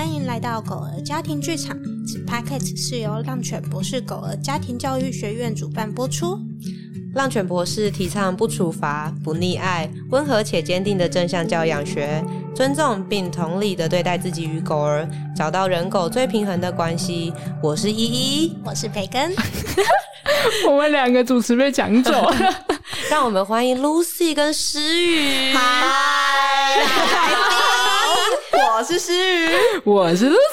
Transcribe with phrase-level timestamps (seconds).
[0.00, 1.76] 欢迎来到狗儿家庭剧场。
[2.06, 6.40] 此 Podcast 是由浪犬博士狗儿家庭教育学院主办播出。
[7.14, 12.24] 浪犬博士提倡不处罚、不溺爱、温和且坚定的正向教养学，
[12.54, 17.30] 尊重并同理的对待自己与狗儿，找到人狗最平衡的关系。
[17.62, 18.06] 我是依
[18.46, 19.30] 依，我是培根。
[20.66, 22.64] 我们两个主持被抢走了，
[23.10, 25.52] 让我们欢迎 Lucy 跟诗雨。
[25.52, 27.19] 嗨。
[28.90, 30.49] 是诗雨，我是 l u。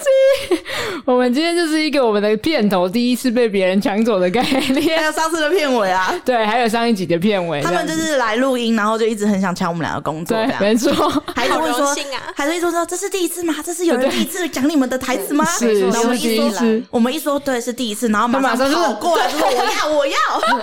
[1.05, 7.61] 我们今天就是一个我们的片头第一次被别人抢走的概念，还有上次的片尾啊， 对，还有上一集的片尾。
[7.61, 10.91] 他们就是来录音，然后就一直很想抢我们两个工作，对，没错。
[11.35, 11.95] 还是会说，啊、
[12.35, 13.55] 还是会说，这是第一次吗？
[13.63, 15.45] 这是有人第一次讲你们的台词吗？
[15.45, 20.17] 是，我们一说是，我们一说对是第一次，然后马上就跑过来说我要我要，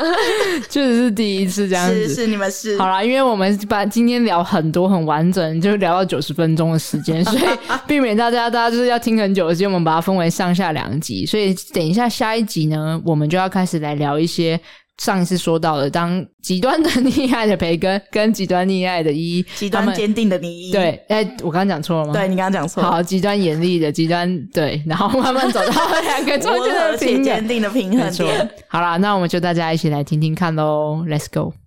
[0.68, 2.08] 确实是第一次这样子。
[2.08, 7.42] 是是，你们是好啦，因为我们把今天聊很多很完整，就聊到九十分钟的时间，所以
[7.86, 11.24] 避免大家大家就是要听很久的时间，我们把它分为上下两集。
[11.26, 14.58] 所以等一下下一集呢，我们就要开始来聊一些
[14.98, 20.70] 上一次说到的，当极端的溺爱的培根跟极端溺爱的依依，极端坚定的你。
[20.70, 22.12] 对，哎、欸，我刚刚讲错了吗？
[22.12, 22.90] 对，你刚刚讲错了。
[22.90, 28.50] 好，极端严厉的极端对，然后慢慢走到两个中间的平坚定的平衡点。
[28.68, 31.63] 好啦，那我们就大家一起来听听看喽，Let's go。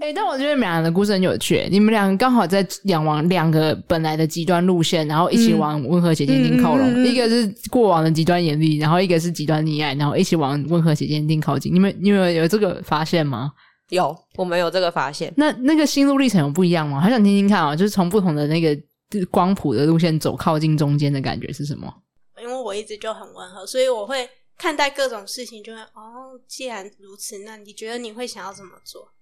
[0.00, 1.68] 哎、欸，但我觉得你们俩的故事很有趣。
[1.70, 6.92] 你们两个刚好在两往两个本来的极端路线，然后一起往温和且坚定靠拢。
[6.92, 11.72] 嗯、一个是过往的极端严厉，然后一个是极端溺爱，然后一起往温和且坚定靠近。
[11.72, 13.52] 你们你们有这个发现吗？
[13.90, 15.32] 有，我们有这个发现。
[15.36, 17.00] 那那个心路历程有不一样吗？
[17.00, 18.76] 还想听听看啊，就是从不同的那个
[19.30, 21.92] 光谱的路线走靠近中间的感觉是什么？
[22.40, 29.12] 因为我一直就很温和，所以我会看待各种事情就会哦，既然如此，那你觉得你会想要怎么做？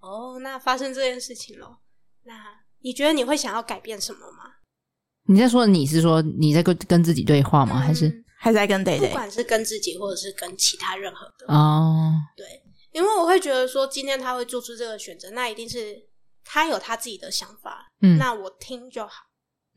[0.00, 1.78] 哦，那发生这件事情了，
[2.24, 2.34] 那
[2.80, 4.54] 你觉得你会想要改变什么吗？
[5.26, 7.76] 你在说你是说你在跟跟自己对话吗？
[7.76, 9.08] 嗯、还是还在跟 Day Day？
[9.08, 12.46] 不管是跟自己或者是跟其他任何的哦，对，
[12.92, 16.08] 因为我会觉得说今天他会做出这个选择，那一定是
[16.42, 19.24] 他有他自己的想法，嗯，那我听就好，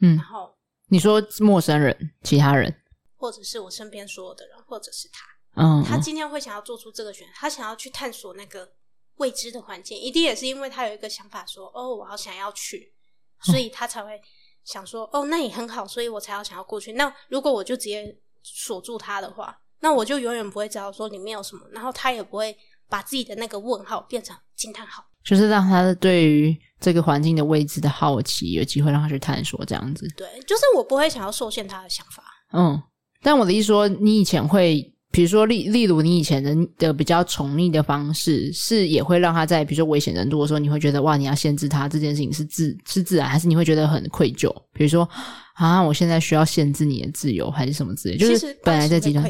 [0.01, 0.55] 嗯，然后
[0.87, 2.73] 你说陌生人、其他人，
[3.17, 8.71] 或者是我身边所有的人，或者是他，嗯，他今天会想要做出这个选择，他想要去探索那个。
[9.17, 12.93] 未知的环境，一定也是因为他有一个想法说，哦，我好想要去，
[13.41, 14.19] 所以他才会
[14.63, 16.93] 想说，哦，那也很好，所以我才要想要过去。
[16.93, 22.57] 那如果我就直接锁住他的话，那我就永远不会知道说里面有什么，然后他也不会
[22.89, 30.07] 把自己的那个问号变成惊叹号，就是让他对于这个环境的未知的好奇有机会让他去探索，这样子。
[30.17, 32.23] 对，就是我不会想要受限他的想法。
[32.53, 32.81] 嗯，
[33.21, 34.92] 但我的意思说，你以前会。
[35.13, 44.51] 比如说，例例如你以前的的比较宠溺的方式，是也会让他在比如说危险人多的时候，你会觉得哇，你要限制他这件事情是自是自然，还是你会觉得很愧疚？
[44.73, 45.07] 比如说
[45.53, 48.17] 啊，我现在需要限制你的自由，还是什么之类？
[48.17, 49.23] 就是本来在极端，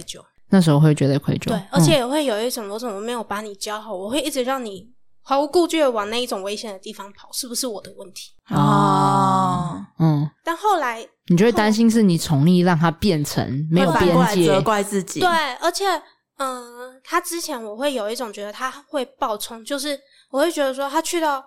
[0.49, 4.92] 那时候会觉得愧疚，对，而且也会有一种我怎么没有把你教好，我会一直让你。
[5.25, 8.33] 毫无顾忌的往那一种危险的地方跑，是不是我的问题？
[8.49, 10.29] 哦，嗯。
[10.43, 15.21] 但后来你就会担心是你宠溺让他变成没有边界，责怪自己。
[15.21, 15.29] 对，
[15.61, 15.85] 而且，
[16.37, 19.97] 嗯、呃，他之前我会有一种觉得他会暴冲，就是
[20.29, 21.41] 我会觉得说他去到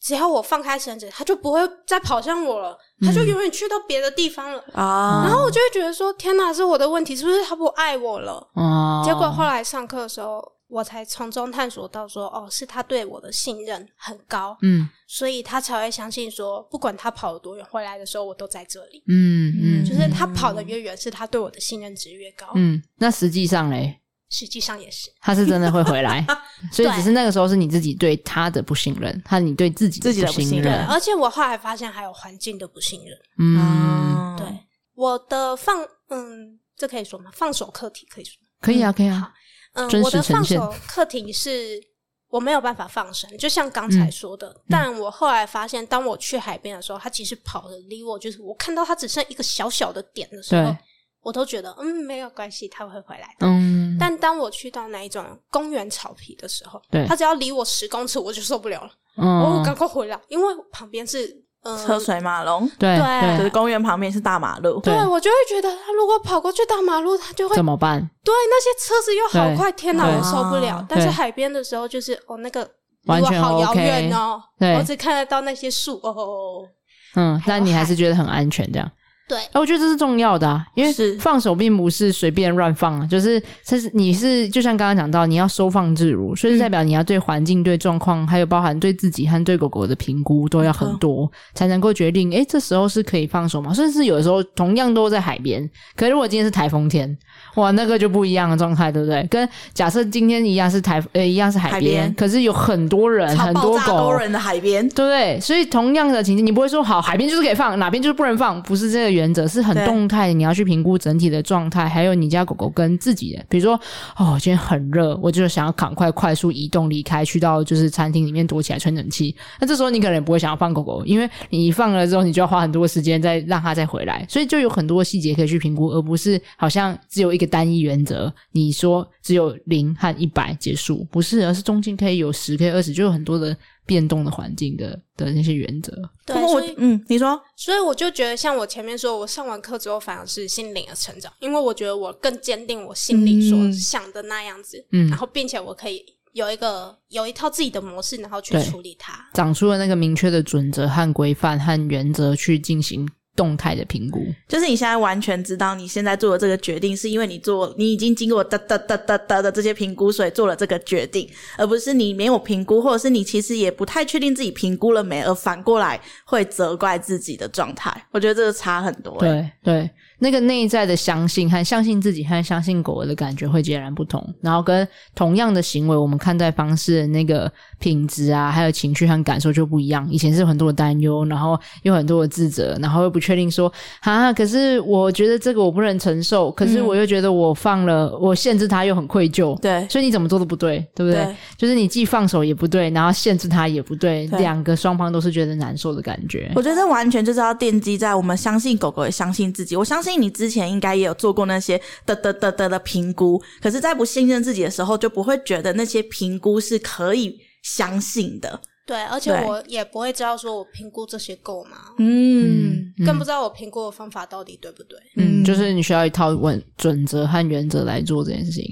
[0.00, 5.20] 只要我放开绳子，他就不会再跑向我了，他就永远去到别的地方了啊。
[5.20, 8.48] 嗯、然后我就会觉得说，天哪，是我的问题，是不是他不爱我了？
[8.54, 9.02] 哦。
[9.04, 10.42] 结果后来上课的时候。
[10.72, 22.82] 我才从中探索到说，哦，是他对我的信任很高，嗯，所以他才会相信说，不管他跑了多远，回来的时候我都在这里，嗯嗯，就是他跑得越远，是他对我的信任值越高，嗯。
[22.96, 23.98] 那实际上嘞？
[24.30, 26.26] 实际上也是，他是真的会回来，
[26.72, 34.46] 所以只是那个时候是你自己对他的不信任，他你对自己自己的不信任，而且我后来发现还有环境的不信任，嗯，对，
[34.94, 37.30] 我的放，嗯，这可以说吗？
[37.34, 38.40] 放手课题可以说？
[38.62, 39.30] 可以啊，可以啊。
[39.74, 41.82] 嗯，我的放手课题是
[42.28, 44.54] 我没有办法放生，就像刚才说的。
[44.68, 50.76] 但我后来发现，当我去海边的时候，他其实跑的离我，就是我看到他只剩一个小小的点的时候，
[51.20, 53.46] 我都觉得嗯没有关系，他会回来的。
[53.46, 58.92] 嗯，但当我去到那一种公园草皮的时候，对他只要离我十公尺，我就受不了了。
[59.16, 61.41] 嗯，我赶快回来，因为旁边是。
[61.64, 68.00] 嗯、车水马龙，对，对，就是公园旁边是大马路，对，对我就会觉得他如果跑过去大马路，他就会怎么办？
[68.24, 70.84] 对，那些车子又好快，天哪，我受不了。
[70.88, 72.68] 但是海边的时候，就是哦，那个
[73.06, 76.66] 完全好遥远哦，对，我只看得到那些树哦。
[77.14, 78.90] 嗯，但你还是觉得很安全这样？
[79.32, 93.72] 对，哎，我觉得这是重要的啊，因为放手并不是随便乱放啊，就是这是你是就像刚刚讲到，你要收放自如，所以代表你要对环境、对状况，还有包含对自己和对狗狗的评估都要很多，才能够决定，哎，这时候是可以放手吗？
[93.72, 97.16] 甚至有的时候同样都在海边，可是如果今天是台风天，
[97.54, 99.26] 哇，那个就不一样的状态，对不对？
[99.30, 105.40] 跟假设今天一样是台，呃，一样是海边，可是有很多人，很多狗，多人的海边，对不对？
[105.40, 109.12] 所以同样的情境，你不会说好海边就是可以放，哪边就是不能放，不是这个。
[109.12, 113.44] 原则是很动态的，你要去评估整体的状态，还有你家狗狗跟自己的。
[113.50, 113.78] 比如说，
[114.16, 119.36] 哦，今天很热，我就想要赶快快速移动离开，去到就是餐厅里面躲起来吹冷气。
[119.60, 128.32] 那这时候你可能不会想要放狗狗，因为你放了之后，你就要花很多时间再让它再回来，所以就有很多细节可以去评估，而不是好像只有一个单一原则。
[128.52, 133.56] 你说只有零和一百结束，不是，而是中间可以有十，可以二十，就有很多的。
[133.84, 135.92] 变动的环境的的那些原则，
[136.24, 153.08] 对，所以嗯，你说，所以我就觉得，像我前面说，我上完课之后，反而是心灵的成长，因为我觉得我更坚定我心里所想的那样子，嗯，然后并且我可以有一个有一套自己的模式，然后去处理它，长出了那个明确的准则和规范和原则去进行。
[153.34, 167.90] 动态的评估，就是你现在完全知道你现在做的这个决定，是因为你做你已经经过哒哒哒哒哒的这些评估，所以做了这个决定，而不是你没有评估，或者是你其实也不太确定自己评估了没，而反过来会责怪自己的状态。
[168.10, 169.16] 我觉得这个差很多。
[169.18, 169.90] 对对。
[170.22, 174.86] 那个内在的相信和相信自己和相信狗的感觉会截然不同，然后跟
[175.16, 180.08] 同样的行为，我们看待方式的那个品质啊，还有情绪和感受就不一样。
[180.08, 183.72] 以前是有很多的担忧，然后有很多的自责，然后又不确定说
[184.02, 191.24] 啊，可是我觉得这个我不能承受，可是我又觉得我放了，嗯、我限制他又很愧疚，对，所以你怎么做都不对，对不对？
[191.24, 196.48] 对，就是你既放手也不对，然后限制他也不对，对，两个双方都是觉得难受的感觉。
[196.54, 200.11] 我觉得这完全就是要奠基在我们相信狗狗也相信自己，我相信。
[200.16, 208.60] 你之前应该也有做过那些的的的的的评估，可是，在不信任自己的时候，就不会觉得那些评估是可以相信的。
[208.84, 211.76] 对，而且我也不会知道说我评估这些够吗？
[211.98, 214.98] 嗯，更不知道我评估的方法到底对不对。
[215.16, 218.64] 嗯，就是你需要一套准准则和原则来做这件事情。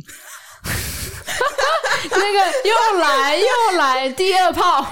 [2.10, 2.38] 那个
[2.69, 4.84] 又来又来第二炮。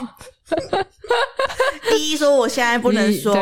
[1.90, 3.34] 第一说，我现在不能说，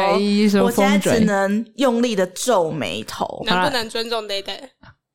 [0.49, 4.45] 说我现在只能用力的皱眉头，能不能尊重 Day？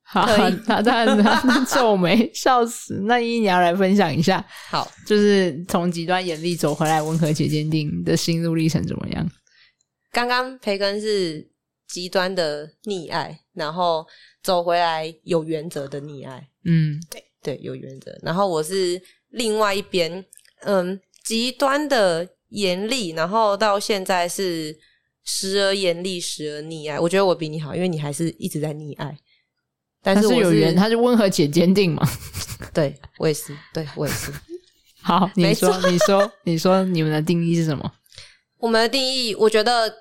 [0.03, 0.25] 好，
[0.65, 3.01] 他他他皱眉，笑死。
[3.05, 9.25] 那依依你要来分享一下，好，就是从极端严厉走回来温和且坚定的心路历程怎么样？
[10.11, 11.49] 刚刚培根是
[11.87, 14.05] 极端的溺爱，然后
[14.43, 18.11] 走回来有原则的溺爱，嗯，对对，有原则。
[18.21, 20.25] 然后我是另外一边，
[20.63, 20.99] 嗯。
[21.23, 24.77] 极端的严厉，然后到现在是
[25.23, 26.99] 时而严厉，时而溺爱。
[26.99, 29.17] 我觉得我比你好，因为你还是一直在溺爱。
[30.03, 32.01] 但是，有缘，他是温和且坚定嘛？
[32.73, 34.31] 对，我也是，对我也是。
[35.03, 37.91] 好，你说，你说，你说，你们的定义是什么？
[38.57, 39.93] 我们的定义，我觉得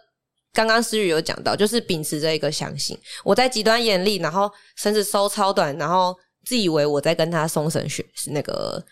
[0.54, 2.98] 刚刚思雨有讲到，就是秉持着一个相信。
[3.24, 8.82] 我在极端严厉，然后甚至收超短，然后自以为我在跟他松绳学那个。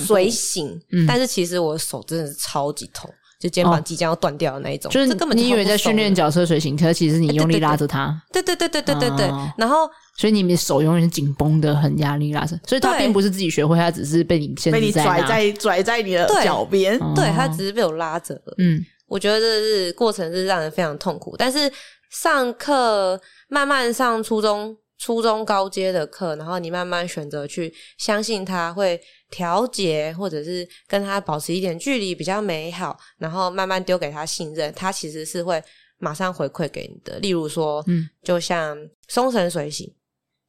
[0.00, 4.90] 随行、嗯，但是其实我的手真的是超级痛，就肩膀即将要断掉的那一种。
[4.90, 8.18] 就是根本你以为在训练脚车随行，可是其实你用力拉着它。
[8.32, 9.26] 对对对对对对对，
[9.58, 12.58] 然后，所以你们手永远紧绷的很，压力拉着。
[12.66, 16.98] 所以他并不是自己学会，他只是被你先被你拽在拽在你的脚边。
[17.14, 18.34] 对，他只是被我拉着。
[18.56, 21.36] 嗯，我觉得这是过程是让人非常痛苦。
[21.36, 21.70] 但是
[22.10, 24.74] 上课慢慢上初中。
[24.98, 28.98] 初中高阶的课，然后你慢慢选择去相信他会
[29.30, 35.62] 调节，或者是跟他保持一点距离比较美好，然后慢慢丢给他信任，他其实是会
[35.98, 37.18] 马上回馈给你的。
[37.18, 38.76] 例如说，嗯，就像
[39.08, 39.92] 松绳随行、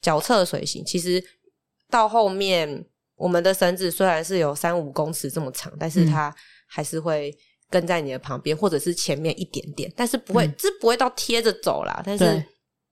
[0.01, 1.23] 脚侧随行，其实
[1.89, 6.33] 到后面我们的绳子虽然是有三五公尺这么长，但是它
[6.67, 7.35] 还是会
[7.69, 12.43] 跟在你的旁边，或者是前面一点点，但是不会，是、嗯、不会到贴着走啦，但是。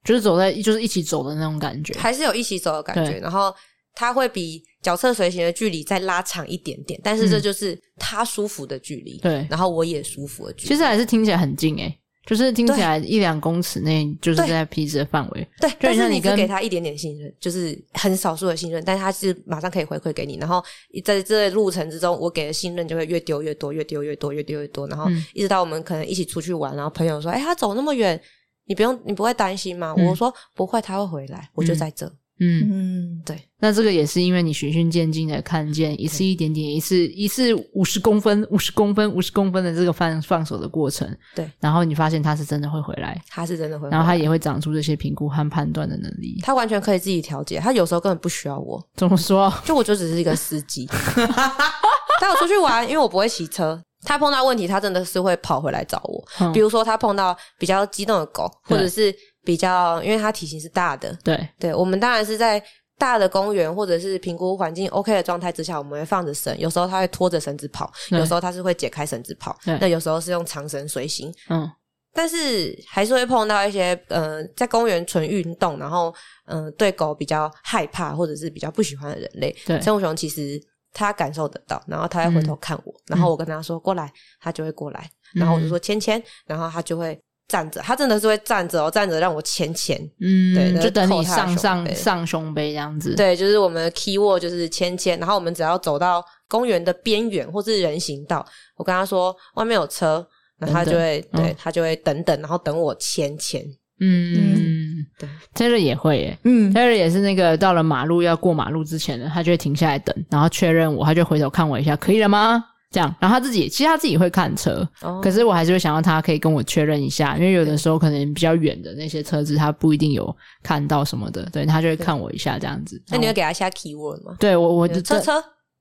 [0.04, 3.18] 就是走在，就是一起走的那种感觉，还是有一起走的感觉。
[3.18, 3.52] 然后
[3.96, 9.18] 它会比脚侧随行的距离再拉长一点点，但是这就是他舒服的距离。
[9.20, 10.68] 对、嗯，然后我也舒服的距离。
[10.68, 15.48] 其实还是听起来很近诶、欸，就是听起来一两公尺内就是在皮质的范围。
[15.60, 20.38] 对，但是你只给他一点点信任，就是很少数的信任，但是他是马上可以回馈给你。
[20.38, 20.64] 然后
[21.04, 24.88] 在这路程之中，我给的信任就会越丢越多，越丢越多，越丢越多。
[24.88, 28.22] 然后一直到我们可能一起出去玩，然后朋友说：“哎、欸，他走那么远。”
[28.68, 29.94] 你不用，你不会担心吗？
[29.96, 32.06] 嗯、我说不会，他会回来，我就在这。
[32.08, 41.08] 嗯嗯嗯，对，那这个也是因为你循序渐进的看见一次一点点，一次一次五十公分、五十公分、五十公分的这个放放手的过程。
[41.34, 46.40] 对，然后你发现它是真的会回来，它是真的会回来，然后它也会长出这些评估和判断的能力。
[46.44, 48.86] 它完全可以自己调节，它有时候根本不需要我。
[48.96, 49.54] 怎么说？
[49.64, 50.86] 就我就只是一个司机，
[52.20, 53.82] 带我出去玩，因为我不会骑车。
[54.08, 56.24] 他碰到问题，他真的是会跑回来找我。
[56.40, 59.12] 嗯、比如说，他碰到比较激动的狗，或者是
[59.46, 62.62] 比较，因为它体型是大的，对对，我们当然是在
[62.98, 66.58] 大的公园或者是评估环境 OK 的状态之下，我们会放着绳。
[66.58, 71.32] 有时候它会拖着绳子跑，有时候它是会解开绳子跑，那有时候是用长绳随行。
[71.50, 71.70] 嗯，
[72.14, 76.14] 但是还是会碰到一些呃，在公园纯运动，然后
[76.48, 79.56] 嗯、呃，对狗比较害怕或者是比较不喜欢的人类。
[79.66, 80.60] 对，生物熊其实。
[80.98, 84.10] 它感受得到，然后它会回头看我，嗯、然后我跟他说、嗯、过来，
[84.40, 98.46] 他就会过来，然后我就说牵牵，然后它就会站着，他真的是会站着哦，站着让我牵牵，嗯，对，就等你上上上胸背这样子，对，就是我们的 key word 就是牵牵，然后我们只要走到公园的边缘或是人行道，
[98.78, 100.26] 我跟他说外面有车，
[100.58, 103.62] 然后他就会等等对、嗯、他就会等等，然后等我牵牵，
[104.00, 104.34] 嗯。
[104.34, 104.76] 嗯。
[105.20, 112.62] 对，Taylor 也会耶，嗯，Taylor 也是那个到了马路要过马路之前呢，他就会停下来等，然后确认我，他就回头看我一下，可以了吗？
[112.96, 120.34] 这样，然后他自己其实他自己会看车，哦，可是我还是会想要他可以跟我确认一下，因为有的时候可能比较远的那些车子他不一定有
[120.64, 123.02] 看到什么的，对，他就会看我一下这样子。
[123.10, 124.38] 那你会给他下 keyword 吗？
[124.40, 125.34] 对我，我车车。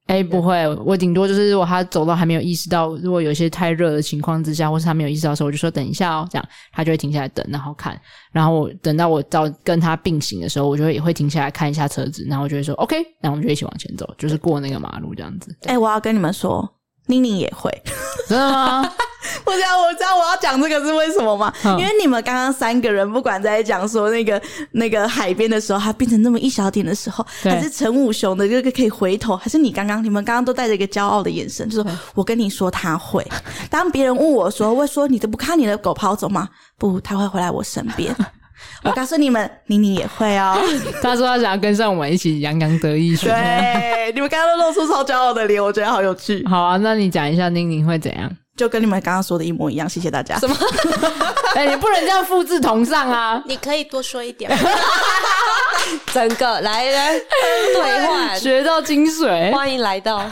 [0.06, 7.99] 哎，不会，我顶多就是如果他走到还没有意识到，如果有一些太热的情况之下，或是他没有意识到的时候，我就说等一下哦，这样他就会停下来等，然后看，
[8.30, 15.56] 然后我等到我到跟他并行的时候，我就会也会停下来看一下车子，然后我就会说 OK，然后我们就一起往前走，就是过那个马路这样子。
[15.62, 16.71] 哎，我要跟你们说，
[17.06, 17.70] 宁宁也会，
[18.28, 18.82] 真的吗？
[19.44, 21.52] 我知道，我知道我要讲这个是为什么吗？
[21.64, 24.40] 因为你们刚刚三个人不管在讲说那个
[24.73, 33.26] 那个海边的时候，它变成那么一小点的时候，还是陈武雄的这个可以回头，还是你刚刚你们刚刚都带着一个骄傲的眼神，就是我跟你说他会。
[33.70, 36.49] 当别人问我说， 会说你都不看你的狗跑走吗？
[36.78, 38.14] 不，他会回来我身边。
[38.82, 40.58] 我告诉你们， 妮妮也会哦。
[41.02, 43.16] 他说他想要跟上我们一起洋洋得意。
[43.16, 46.46] 对，你们刚刚都露出超骄傲的脸，我觉得好有趣。
[46.49, 48.30] 好啊，那你讲一下妮妮会怎样？
[48.56, 50.38] 就跟你们刚刚说的一模一样，谢谢大家。
[50.38, 50.56] 什么？
[51.56, 53.42] 哎、欸，你不能这样复制同上啊！
[53.46, 54.50] 你可以多说一点。
[56.12, 60.25] 整个来来对话，学到精髓，欢迎来到。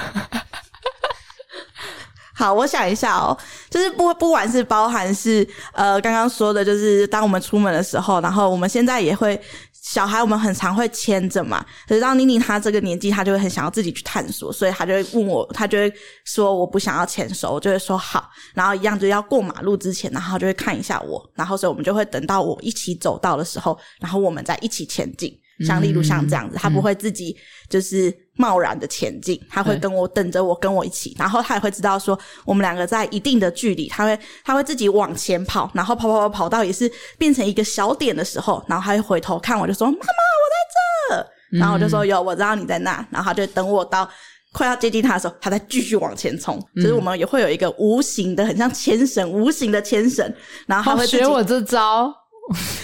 [2.35, 3.37] 好，我想一下哦，
[3.73, 9.41] 就是不不管是包含是呃刚刚说的，就是当我们出门的时候，然后我们现在也会。
[9.85, 15.93] 小孩我们很常会牵着嘛，可是当妮妮她这个年纪，她就会很想要自己去探索，所以她就会问我，她就会
[16.25, 25.37] 说我不想要牵手，我就会说好，然后一样就要过马路之前，然后就会看一下我，然后所以我们就会等到我一起走到的时候，然后我们再一起前进。
[25.61, 27.37] 像例如像这样子，他不会自己
[27.68, 44.09] 就是贸然的前进，他会跟我等着我，跟我一起，然后他也会知道说我们两个在一定的距离，他会他会自己往前跑，然后跑跑跑跑到也是变成一个小点的时候，然后他会回头看我，就说妈妈我在这，然后我就说有我知道你在那，然后他就等我到
[44.52, 50.35] 快要接近他的时候，他再继续往前冲，就是我们也会有一个无形的很像牵绳，无形的牵绳，
[50.66, 52.12] 然后他会学我这招。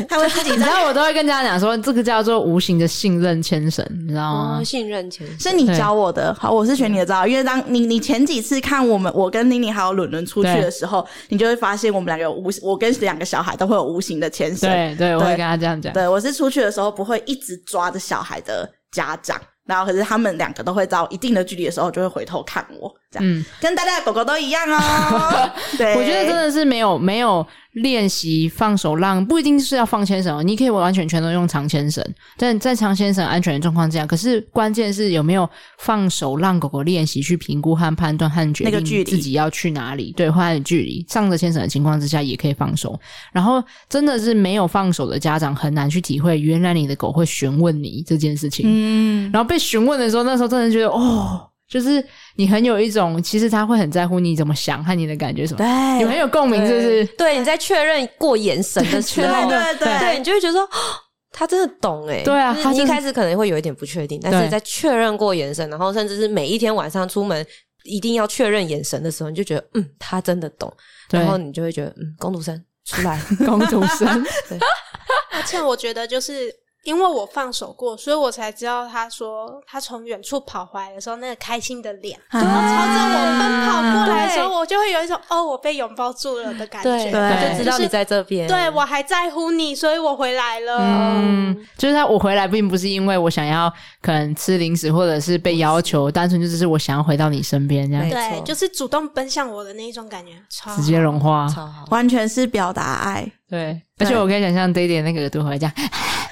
[0.08, 4.58] 他会自己， 你知道，我都会跟大家讲说，这个叫做无形的信任牵绳，你知道吗？
[4.60, 6.34] 哦、信任牵绳是你教我的。
[6.38, 14.70] 好，我是学你的招，因为当你你前几次看我们，我跟妮妮还有伦伦出去的时候，你就会发现我们两个有无，我跟两个小孩都会有无形的牵绳。
[14.70, 15.92] 对对，我会跟他这样讲。
[15.92, 19.40] 对，我是出去的时候不会一直抓着小孩的家长。
[19.66, 25.50] 然后，可是他们两个都会到一定的距离的时候，就会回头看我，这样，嗯，跟大家的狗狗都一样哦。
[25.76, 27.46] 对，我觉得真的是没有没有
[27.82, 32.04] 练习放手让，不一定是要放牵绳哦，你可以完完全全都用长牵绳，
[32.36, 42.98] 但在长牵绳安全的状况之下，可是关键是有没有放手让狗狗练习去评估和判断和决定自己要去哪里，对，换距离，上着牵绳的情况之下也可以放手。
[43.32, 49.56] 然后真的是没有放手的家长很难去体会，原来你的狗会询问你这件事情，嗯，然后被。
[49.68, 52.02] 询问的时候，那时候真的觉得哦，就是
[52.36, 57.04] 你很有一种，其实他会很在乎你怎么想和你的感觉什么，对，你很有共鸣，是不是？
[57.16, 60.68] 对，你在确认过眼神的时候，对对对，你就会觉得说，哦，
[61.30, 62.22] 他真的懂欸。
[62.24, 67.46] 对啊，他一开始可能会有一点不确定，但是在确认过眼神，然后甚至是每一天晚上出门
[67.84, 70.72] 一定要确认眼神的时候，你就觉得嗯，他真的懂，
[71.10, 74.06] 然后你就会觉得嗯，工读生出来， 工读生，
[74.48, 74.58] 对，
[75.32, 76.50] 而且我觉得就是。
[76.88, 90.78] 因为我放手过，所以我才知道他说他从远处跑回来的时候那个开心的脸，然后朝着我奔跑过来的时候，我就会有一种哦，我被拥抱住了的感觉，对，就知道你在这边，对，我还在乎你，所以我回来了。
[90.80, 103.30] 嗯，就是他，我回来并不是因为我想要可能吃零食，或者是被要求，单纯就只是我想要回到你身边这样，对，就是主动奔向我的那一种感觉，超直接融化，超好，完全是表达爱。
[103.50, 105.74] 对，而且我可以想象 Daddy 那个耳朵会这样。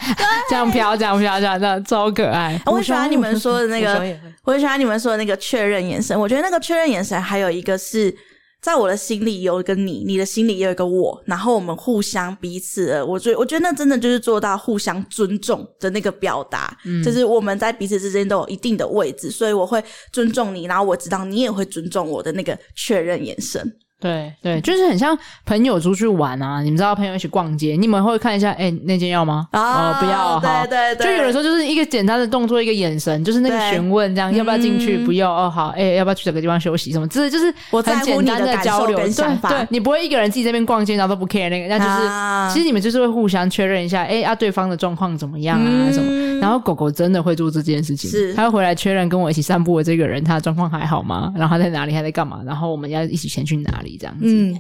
[0.49, 2.61] 这样飘，这样飘，这样这样超可爱。
[2.67, 6.19] 我喜欢你们说的那个，我很喜欢你们说的那个确认眼神。
[6.19, 8.15] 我觉得那个确认眼神还有一个是
[8.63, 19.83] 在我的心里有一个你，你的心里也有一个我，然后我们互相彼此，我觉得我觉得那真的就是做到互相尊重的那个表达，嗯，就是我们在彼此之间都有一定的位置，所以我会
[20.13, 23.77] 尊重你，然后我知道你也会尊重我的那个确认眼神。
[23.99, 29.49] 对对，就是很像朋友出去玩啊，你们知道朋友一起逛街，你们会看一下，哎，那件要吗？
[29.53, 34.99] 啊、哦，不要，对对对，就有的时候就是一个简单的动作，一个眼神，就是那个询问，这样要不要进去？
[34.99, 36.93] 不要哦，好，哎，要不要去找个地方休息？
[36.93, 37.09] 什么？
[37.09, 39.49] 这就是我很简单的交流跟想法。
[39.49, 45.67] 对，你不会一个人自己在那边逛街，然后都不 care 那个，那就是、啊、其实你们就是会互相确认一下，哎啊，对方的状况怎么样啊？
[45.67, 46.41] 嗯、什么？
[46.41, 51.33] 然后狗狗真的会做这件事情，是，它会回来确认跟我一起散步的这个人，他的状况还好吗？
[51.35, 51.95] 然后他在哪里？
[51.97, 52.41] 还在干嘛？
[52.45, 53.86] 然后我们要一起前去哪里？
[53.99, 54.25] 这样子。
[54.27, 54.59] 嗯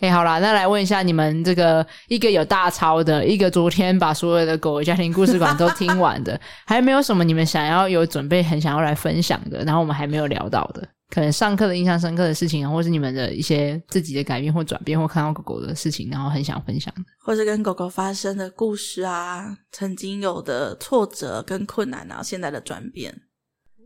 [0.00, 9.62] 哎、欸，好啦，那来问一下你们这个一个有大超的，一个昨天把所有的狗的家庭故事馆都听完的， 还有没有什么你们想要有准备，很想要来分享的？
[9.62, 23.14] 然后我们还没有聊到的，可能上课的印象深刻的事情，或是你们的一些自己的改变或转变，或看到狗狗的事情，然后很想分享的，或是跟狗狗发生的故事啊，曾经有的挫折跟困难然后，现在的转变。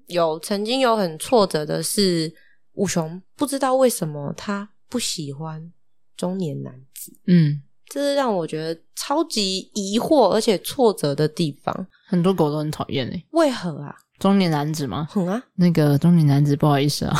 [0.06, 2.30] 有曾经有很挫折的是，
[2.74, 5.72] 五熊不知道为什么他不喜欢。
[6.16, 11.86] 中年男子，嗯，这是让我觉得超级疑惑而且挫折的地方。
[12.06, 13.92] 很多狗都很讨厌诶，为何啊？
[14.20, 15.08] 中年男子吗？
[15.10, 17.16] 哼啊，那个中年男子，不好意思啊，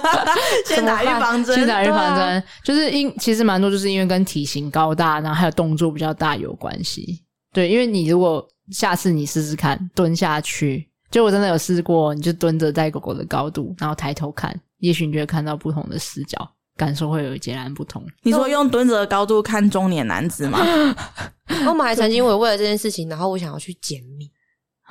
[0.68, 7.24] 先打预防针，先打预防针，啊、就是因其实蛮多就是因为跟体型高大，然后还有动作比较大有关系。
[7.54, 16.52] 对，因为你如果下次你试试看蹲下去，就我真的有试过，你就蹲着在狗狗的高度，然后抬头看，也许你就会看到不同的视角。
[16.76, 18.06] 感受会有截然不同。
[18.22, 20.58] 你说用蹲着的高度看中年男子吗？
[21.66, 24.30] 我们还曾经为为了这件事情，然后我想要去解密。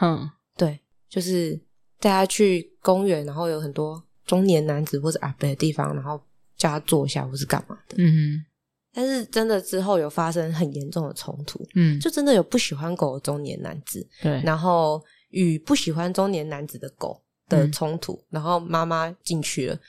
[0.01, 0.27] 嗯，
[0.57, 1.53] 对，就是
[1.99, 6.19] 带他去公园，然后有很多中年男子或者阿伯的地方，然后
[6.57, 7.97] 叫他坐下或是干嘛的。
[7.99, 8.45] 嗯哼，
[8.91, 11.63] 但是真的之后有发生很严重的冲突。
[11.75, 19.79] 嗯，就真的有不喜欢狗的中年男子，对，然后与不喜欢中年男子的狗的冲突，嗯、然后妈妈进去了。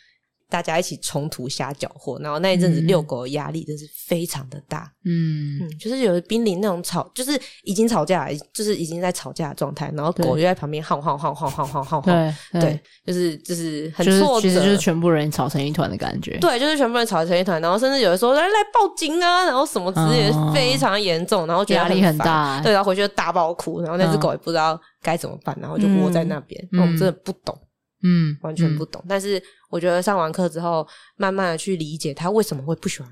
[0.48, 4.90] 大家一起冲突瞎搅和，然后那一阵子遛狗的压力真是非常的大。
[5.04, 12.34] 嗯，嗯，就是有濒临那种吵，就是已经吵架，就是已经在吵架的状态，然后狗就在旁边晃晃晃晃晃晃晃晃。
[12.52, 16.38] 对对，就是就是很挫折，其实就是全部人吵成一团的感觉。
[16.38, 22.60] 对，就是全部人吵成一团，然后甚至有的时候来来报警啊，然后什么之类的，非常严重，然后觉得压力很大。
[22.62, 26.68] 对，然后回去就大爆哭，然后那只狗也不知道该怎么办，然后就窝在那边。
[26.70, 27.58] 那我们真的不懂。
[28.02, 29.00] 嗯，完全不懂。
[29.04, 33.10] 嗯、但是我觉得上完课之后，慢慢的去理解他为什么会不喜欢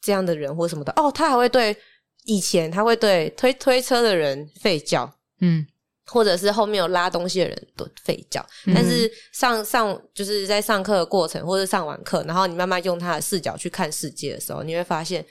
[0.00, 0.92] 这样的人或什么的。
[0.96, 1.76] 哦，他还会对
[2.24, 5.08] 以前他会对推推车的人吠叫，
[5.40, 5.64] 嗯，
[6.06, 8.44] 或者是后面有拉东西的人都吠叫。
[8.66, 15.24] 嗯、但是上上就是在上课的过程，或者上完课，然后你慢慢用他的视角去看世界的时候，你会发现，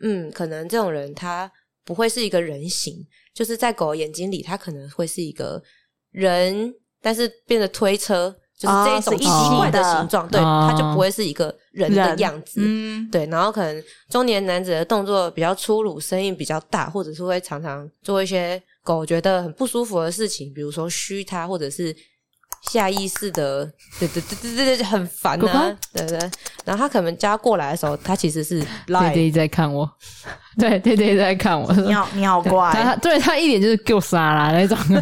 [0.00, 1.50] 嗯，可能这种人他
[1.84, 5.62] 不会是一个人形，就是在狗眼睛里，他可能会是一个
[6.10, 6.74] 人。
[7.04, 9.26] 但是变得推车，就是这一种奇
[9.58, 13.26] 怪的形状，对，它就不会是一个人的样子，嗯，对。
[13.26, 21.94] 然后可能中年男子的动作比较粗鲁，声音比较大，或者是会常常做一些狗觉得很不舒服的事情，比如说嘘它，或者是
[22.70, 23.64] 下意识的，
[23.98, 26.18] 对对对对对对，很烦啊，对对。
[26.64, 29.88] 然后他可能叫他过来的时候，他其实是对对在看我，
[30.58, 34.76] 对对对在看我，你好你好怪，他对他一点就是够傻啦那种。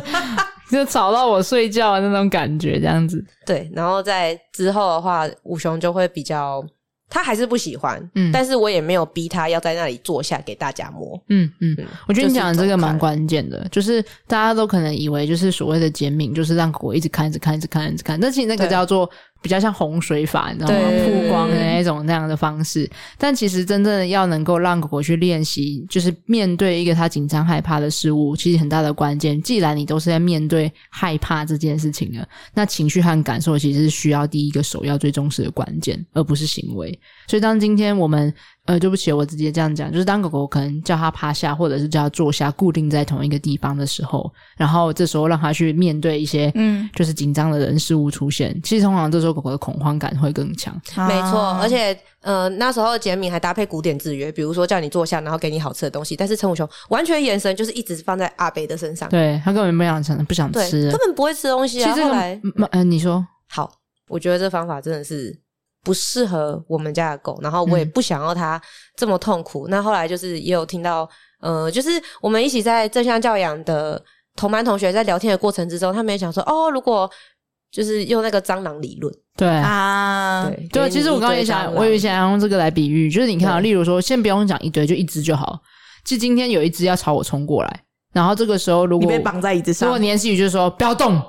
[0.70, 3.22] 就吵到我睡觉的那种感觉，这样子。
[3.44, 6.64] 对，然后在之后的话，武雄就会比较，
[7.12, 11.22] 他还是不喜欢，嗯，但是我也没有逼他要在那里坐下给大家摸。
[11.28, 19.08] 嗯嗯，嗯我觉得你讲的这个蛮关键的，就是大家都可能以为就是所谓的减敏，就是让狗一直看、一直看、一直看、一直看，但其实那个叫做。
[19.42, 20.80] 比较像洪水法，你知道吗？
[21.04, 29.42] 曝光的那种那样的方式，但其实真正的要能够让狗狗去练习，就是面对一个它紧张害怕的事物，其实很大的关键。
[29.42, 36.96] 既然你都是在面对害怕这件事情了，那情绪和感受其实是需要第一个首要最重视的关键，而不是行为。
[37.26, 38.32] 所以当今天我们
[38.66, 50.72] 呃，对不起，我直接这样讲，就是当狗狗可能叫它趴下，或者是叫它坐下，固定在同一个地方的时候，然后这时候让它去面对一些嗯，就是紧张的人事物出现，其实通常这时候狗狗的恐慌感会更强。
[50.94, 61.92] 啊、没错，而且呃，那时候简敏还搭配古典制约，比如说叫你坐下，然后给你好吃的东西，但是陈武雄完全眼神就是一直放在阿北的身上，对，他根本不想吃，不想吃，根本不会吃东西啊。
[61.92, 63.72] 其实后来，嗯、呃，你说好，
[64.08, 65.41] 我觉得这方法真的是。
[65.84, 68.60] 不适合我们家的狗，然后我也不想要它
[68.96, 69.66] 这么痛苦。
[69.66, 71.08] 嗯、那后来就是也有听到，
[71.40, 71.90] 呃，就是
[72.20, 74.00] 我们一起在正向教养的
[74.36, 77.10] 同班同学在聊天的过程之中，他们也想说，哦，如果
[77.72, 79.48] 就是用那个蟑螂理论，对。
[79.48, 85.58] 啊，对，对，其实我刚刚也想，我也想用这个来比喻，就是你看啊，例如说，先不用讲一堆，就一只就好。
[86.04, 87.80] 就今天有一只要朝我冲过来，
[88.12, 91.20] 然后这个时候如果你被绑在椅子上，如果年细雨就是说不要动，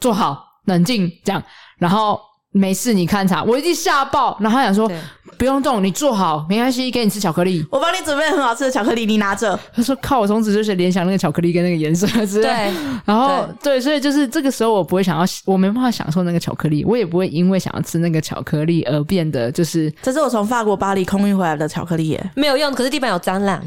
[0.00, 1.42] 坐好，冷静，这样，
[1.78, 2.18] 然后。
[2.58, 4.36] 没事，你看他，我一定吓爆。
[4.40, 4.90] 然后他想说，
[5.36, 7.64] 不用动，你坐好，没关系，给你吃巧克力。
[7.70, 9.58] 我帮你准备很好吃的巧克力，你拿着。
[9.74, 12.48] 他说，靠，我从此就是联想那个巧克力跟那个颜色之类。
[12.48, 19.92] 对，然后对，对，所以就是这个时候，我不会想要，我没办法享受那个巧克力，我也不会因为想要吃那个巧克力而变得就是。
[20.02, 23.62] 这是我从法国巴黎空运回来的巧克力耶，没有用，可是地板有蟑螂。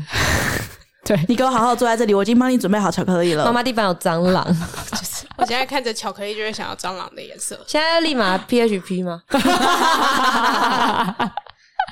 [1.04, 3.46] 对，你给我好好坐在这里，我已经帮你准备好巧克力了。
[3.46, 4.46] 妈妈，地板有蟑螂，
[4.92, 7.60] 就 是我现在看着巧克力就会想要蟑螂的颜色。
[7.66, 9.24] 现在立马 PHP 吗？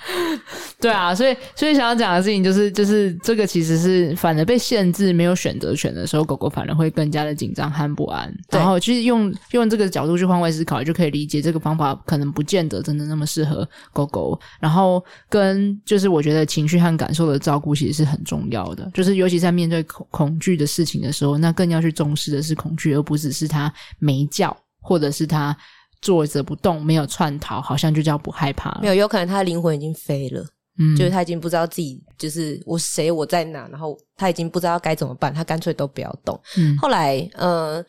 [0.80, 8.34] 对啊，所以所以想要讲的事情就是，就是这个其实是反而被限制没有选择权的时候，狗狗反而会更加的紧张和不安。
[8.50, 14.40] 然后其实用用这个角度去换位思考，就可以理解这个方法可能不见得真的那么适合狗狗。
[14.60, 25.56] 然后跟就是我觉得情绪和感受的照顾其实是很重要的，就是尤其在面对恐恐惧的事情的时候，那更要去重视的是恐惧，而不只是它没叫或者是它。
[26.02, 28.80] 坐着不动，没有窜逃，好像就叫不害怕了。
[28.82, 30.42] 没有，有可能他的灵魂已经飞了，
[30.80, 36.40] 嗯，就是他已经不知道自己就是我谁，我在哪，然后他已经不知道该怎么办，他干脆都不要动。
[36.58, 37.84] 嗯，后来呃，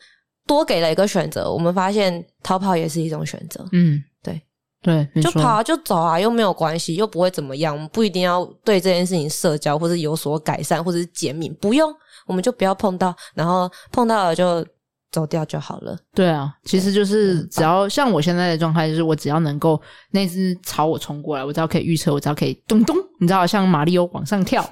[0.45, 3.65] 多给了一个选择，我们发现逃跑也是一种选择。
[3.71, 4.41] 嗯，对
[4.81, 11.89] 对，就跑啊，就走啊，又没有关系，又不会怎么样，我们不一定要对这件事情社交，或是有所改善，或者是减敏，不用，
[12.27, 14.65] 我们就不要碰到，然后碰到了就。
[15.11, 15.97] 走掉就好了。
[16.13, 24.63] 对啊，其实就是只要像我现在的状态，就是我只要能够那只朝我冲过来，我只要可以预测，我只要可以咚咚，你知道，像马里奥往上跳。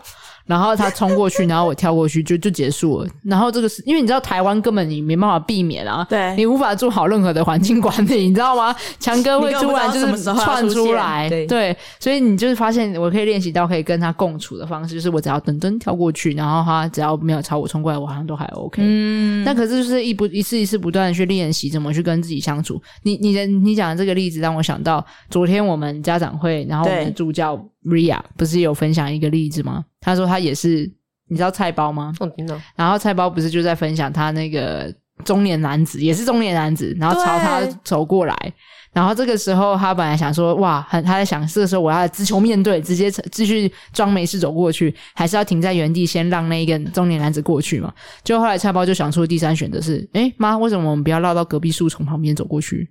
[0.50, 3.08] 然后他冲过去，然后我跳过去，就就结束了。
[3.24, 8.76] 然后这个是因为你知道台湾根本你没办法避免啊，对，你无法做好任何的环境管理，你知道吗？
[9.00, 18.82] 强哥会突然就是窜出来，对，对，所以你就是发现我可以练习到可以跟他共处的方式，就是我只要噔噔跳过去，然后他只要没有朝我冲过来，我好像都还 OK。
[18.84, 22.82] 嗯，那可是就是一不一次一次不断的去练习怎么去跟自己相处。
[23.04, 27.64] 你你的你讲的这个例子让我想到昨天我们家长会，然后我们的助教。
[27.86, 29.86] Ria 不是有分享一个例子吗？
[30.02, 30.92] 他说他也是，
[31.28, 32.14] 你知道菜包吗？
[32.20, 32.60] 我知道。
[32.76, 38.54] 然后菜包不是就在分享他那个中年男子，也是中年男子，然后朝他走过来。
[38.92, 47.94] 然后这个时候他本来想说，哇，他在想这个时候我要直球面对，直接继续装没事走过去，还是要停在原地先让那一个中年男子过去嘛？
[48.24, 52.90] 就后来菜包就想出第三选择是，诶妈，为什么我们不要绕到隔壁树丛旁边走过去？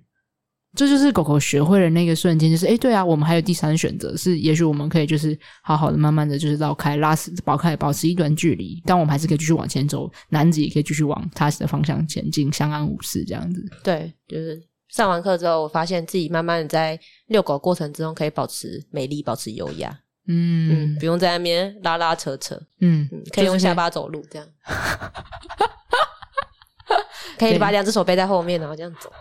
[0.75, 13.65] 这就是狗狗学会了那个瞬间，就是哎对啊，我们还有第三选择，是也许我们可以就是好好的、慢慢的就是绕开、拉丝、保开、保持一段距离，但我们还是可以继续往前走，男子也可以继续往他的方向前进，相安无事这样子。
[13.83, 19.89] 对，就是上完课之后，我发现自己慢慢的在遛狗过程之中可以保持美丽，保持优雅，
[20.27, 24.47] 嗯，嗯，不用在那边拉拉扯扯，嗯，嗯，可以用下巴走路这样，
[27.39, 29.11] 可以把两只手背在后面，然后这样走。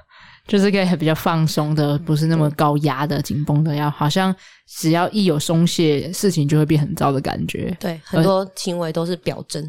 [0.49, 4.35] 就是可以比较放松的，不是那么高压的、紧绷的，要好像
[4.67, 7.77] 只要一有松懈，事情就会变很糟的感觉。
[7.79, 9.63] 对，很多行为都是表征。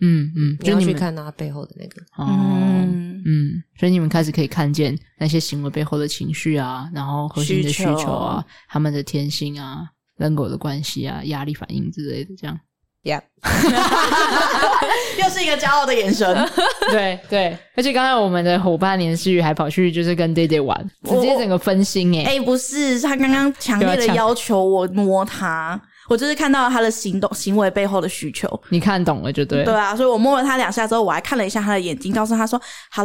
[0.00, 2.00] 嗯嗯，就你要去看他背后的那个。
[2.16, 12.60] 哦，嗯，嗯，所以你们开始可以看见那些行为背后的情绪啊，然后核心的需求啊，他们的天性啊，人狗的关系啊，压力反应之类的，这样。
[13.04, 13.22] Yeah.
[15.18, 16.50] 又是一个骄傲的眼神。
[16.90, 22.40] 对对，而且刚才我们的伙伴连诗雨还跑去就是跟 Day Day 玩，直接整个分心哎、欸！
[22.40, 28.48] 不是，他刚刚强烈的要求我摸他，我就是看到了他的行动行为背后的需求。
[28.68, 29.64] 你看懂了就对了。
[29.64, 33.04] 对啊，所以我摸了他两下之后，我还看了一下他的眼睛，告诉他说：“好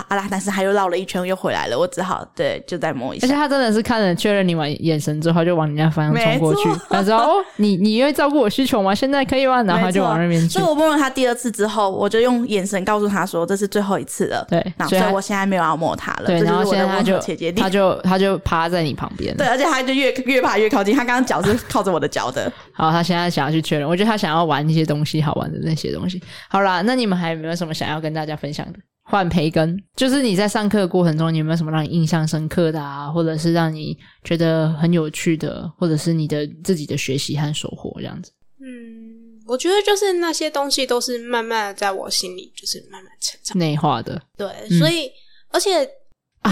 [0.00, 0.28] 喽，啊啦！
[0.30, 3.26] 但是他又绕了一圈又回来了，我只好对，就再摸一下。
[3.26, 6.68] 而且他真的是看了确认你完眼神之后，就往你那方向冲过去。
[6.88, 8.94] 他说：“哦，你你愿意照顾我需求吗？
[8.94, 10.48] 现在可以吗？”然后他就往那边去。
[10.48, 16.26] 所以我摸了他第二次之后，我就用眼神告诉他说：“这是最后一次了。”对，所以我现在没有要摸他了。
[16.26, 17.18] 对，然后现在他就
[17.52, 19.36] 他就他就趴在你旁边。
[19.36, 20.94] 对，而且他就越越爬越靠近。
[20.94, 22.50] 他刚刚脚是靠着我的脚的。
[22.72, 23.88] 好，他现在想要去确认。
[23.88, 26.22] 我觉得他想要玩一些东西，好玩的那些东西。
[26.48, 28.78] 好啦，那你们还有没有什么想要跟大家分享的？
[29.10, 38.30] 换培根，就是你在上课的过程中，你有没有什么让你印象深刻的啊，或者是让你觉得很有趣的，或者是你的自己的学习和收获这样子？
[38.60, 44.20] 嗯，我觉得就是那些东西都是慢慢的在我心里，就是慢慢成长内化的。
[44.36, 45.10] 对，嗯、所以
[45.52, 45.88] 而且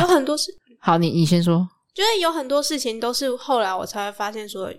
[0.01, 0.51] 有很多事。
[0.81, 1.69] 啊、好，你你先说。
[1.93, 4.73] 就是有很多事情都是后来我才会发现说。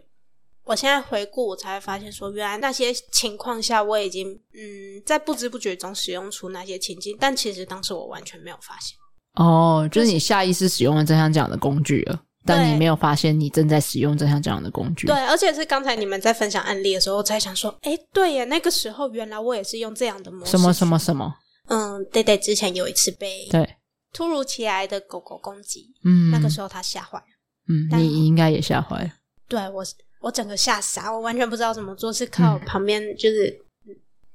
[0.68, 8.98] 我现在回顾，我才会发现说，原来那些情况下，我已经嗯，在不知不觉中使用出那些情境，但其实当时我完全没有发现。
[9.36, 15.08] 哦，就是你下意识使用了正向教养的工具了，但你没有发现你正在使用正向教养的工具。
[15.08, 20.52] 对，而且是刚才你们在分享案例的时候，我才想说，哎，对呀，那个时候原来我也是用这样的模式。
[20.52, 21.34] 什么什么什么？
[21.68, 23.76] 嗯，对对，之前有一次被对
[24.12, 27.26] 突如其来的狗狗攻击，嗯，那个时候他吓坏了，
[27.70, 29.10] 嗯，你应该也吓坏了。
[29.48, 29.94] 对，我是。
[30.20, 33.56] 我整个吓傻，我完全不知道怎么做，是靠旁边就是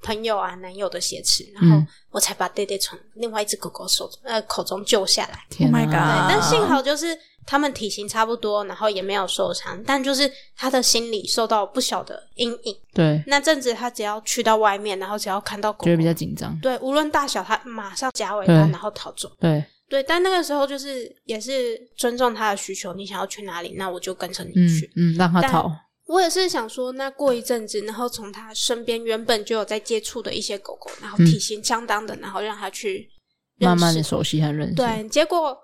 [0.01, 5.45] 朋友啊、男友的挟持，然后我才把爹爹从另外一只狗狗手呃口中救下来。
[5.51, 6.27] 天哪！
[6.29, 7.17] 但幸好就是
[7.47, 12.77] 他们体型差不多，然后也没有受伤，但就是他的心理受到不小的阴影。
[12.93, 16.59] 对，那阵子他只要去到外面，然后只要看到狗狗，觉得比较紧张。
[16.61, 19.31] 对，无论大小，他马上夹尾巴，然后逃走。
[19.41, 25.71] 对对，但那个时候就是也是尊重他的需求，你想要去哪里，那我就跟着你去，嗯，嗯，让他逃。
[26.07, 33.07] 我也是想说，那过一阵子，然后从他身边原本就有在接触的一些狗狗，然后体型相当的，嗯、然后让他去
[33.59, 34.75] 慢慢的熟悉和认识。
[34.75, 35.55] 对，结果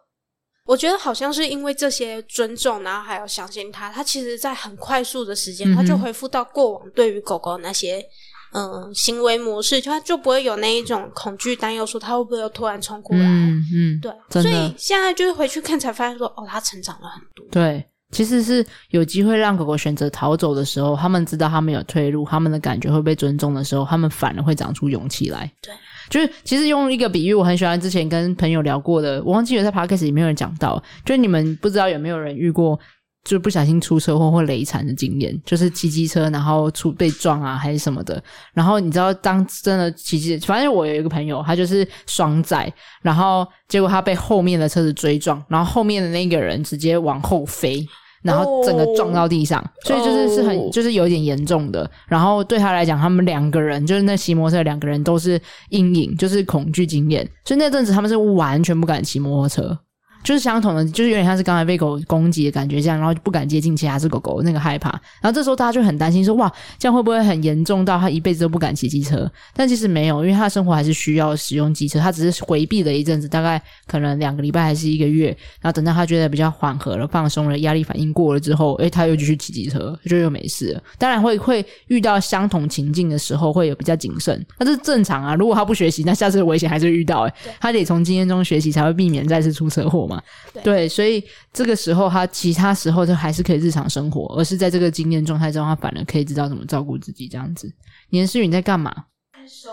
[0.67, 8.05] 我觉得好像是因为这些尊重，然后还有相信他，他其实在很快速的时间，他就恢复到过往对于狗狗那些
[8.53, 13.23] 嗯、呃、行为模式，就他就不会有那一种恐惧担忧，说他会不会又突然冲过来。
[13.25, 17.47] 嗯嗯，对，所以现在就是回去看才发现说，哦，他成长了很多。
[17.51, 17.85] 对。
[18.11, 25.53] 其实是有机会让狗狗选择逃走的时候，他们知道他们有退路，他们的感觉会被尊重的时候，他们反而会长出勇气来。
[25.61, 25.75] 对，
[26.09, 32.81] 就是其实用一个比喻，我很喜欢之前跟朋友聊过的，我忘记有在 podcast 里面有人讲到，就是你们不知道有没有人遇过，
[33.29, 38.23] 就不小心出车祸或雷残的经验，就是骑机车然后出被撞啊还是什么的，
[38.55, 47.87] 然后你知道当真的骑机，反正我有一个朋友，他就是双载，然后结果他被后面的车子追撞，然后后面的那个人直接往后飞。
[48.21, 51.89] 然后整个撞到地上，所以就是是很就是有点严重的。
[52.09, 57.27] 然后对他来讲，他们两个人就是那骑摩托车两个人都是阴影，就是恐惧经验。
[57.45, 59.79] 所以那阵子他们是完全不敢骑摩托车。
[60.25, 64.91] 就是相同的，就是有点像是刚才被狗攻击的感觉这样，然后就不敢接近其他只狗狗，那个害怕。
[65.23, 69.31] 然后这时候大家就很担心说，哇，这样会不会很严重到他一辈子都不敢骑机车？
[69.55, 75.29] 但其实没有，因为他的生活还是需要使用机车，他只是回避了一阵子，大概可能两个礼拜还是一个月。
[75.61, 80.83] 然后等到他觉得比较缓和了、放松了、压力反应过了之后，诶，他又继续骑机车，就又没事了。
[80.99, 85.35] 当然会会遇到相同情境的时候，会有比较谨慎，那这是正常啊。
[85.37, 87.23] 如果他不学习，那下次的危险还是遇到。
[87.23, 90.08] 诶，他得从经验中学习，才会避免再次出车祸。
[90.53, 97.27] 对，对，所以这个时候他其他时候就还是可以日常生活，而是在这个经验状态中，他反而可以知道怎么照顾自己。
[97.29, 97.73] 这样子，
[98.11, 98.91] 年思雨你在干嘛？
[99.33, 99.71] 在收，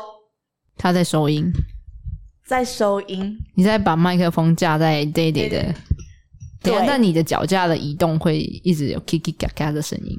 [0.77, 1.51] 他在收音，
[2.45, 3.37] 在收音。
[3.55, 5.75] 你在把麦克风架在 Daddy 的，
[6.61, 10.17] 对啊，那你的脚架的移动会一直有 kiki 嘎嘎的声音。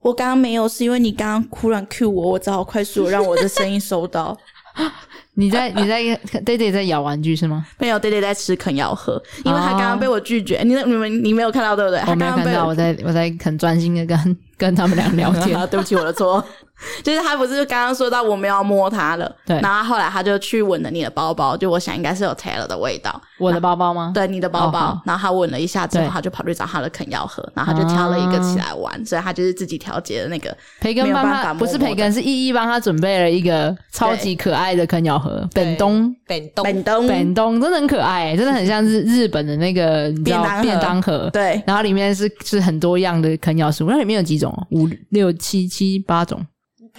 [0.00, 4.36] 我刚刚没有，是因为你刚刚忽然 cue 我，我只好快速让我的声音收到。
[5.34, 6.02] 你在你在
[6.44, 7.64] Daddy 在咬玩具是吗？
[7.78, 10.60] 没有，Daddy 在吃啃咬喝，因为他刚刚被我拒绝。
[10.64, 12.00] 你你们你没有看到对不对？
[12.08, 15.56] 我没有看到，我在我在很专心的跟跟他们俩聊天。
[15.70, 16.44] 对不起，我的错。
[17.02, 23.20] 就是他不是刚刚说到我们要摸他了，对，然后后来他就去闻了你的包包，就我想应该是有 Taylor 的味道。
[23.38, 24.12] 我的包包吗？
[24.14, 25.00] 对，你的包包。
[25.04, 30.56] 然后他闻了一下之后，他就跑去找他的啃咬盒，然后他就挑了一个起来玩，所以他就是自己调节的那个。
[30.80, 35.46] 培根帮他，不是培根，是依依帮他准备了一个超级可爱的啃咬盒。
[35.54, 41.28] 本东，本东，本东，本东，真的很可爱，真的很像是日本的那个便当便当盒。
[41.32, 44.48] 对，然后里面是是很多样的啃咬食物，那里面有几种？
[44.70, 46.44] 五六七七八种。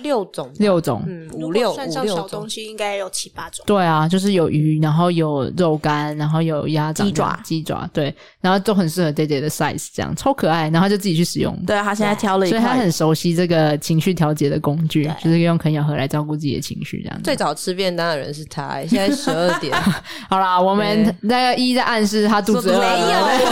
[0.01, 2.27] 六种，六种，嗯，如果五六算上小五六种。
[2.29, 2.49] 东。
[2.49, 3.63] 西，应该有七八种。
[3.67, 7.39] 对啊，就是有鱼，然后有肉干，然后有鸭掌、鸡爪。
[7.43, 11.55] 鸡爪，对，然后都很适合 Day Day 的 size，这样超可爱，然后就自己去使用。
[11.65, 12.59] 对啊，他现在挑了一块。
[12.59, 17.17] 所以他很，熟悉这个情绪调节的工具，就是用啃咬合来照顾自己的情绪，这样。
[17.17, 17.23] 子。
[17.23, 19.75] 最早吃便当的人是他、欸，现在十二点，
[20.29, 23.45] 好啦，我们那个一在暗示他肚子饿没有，没有，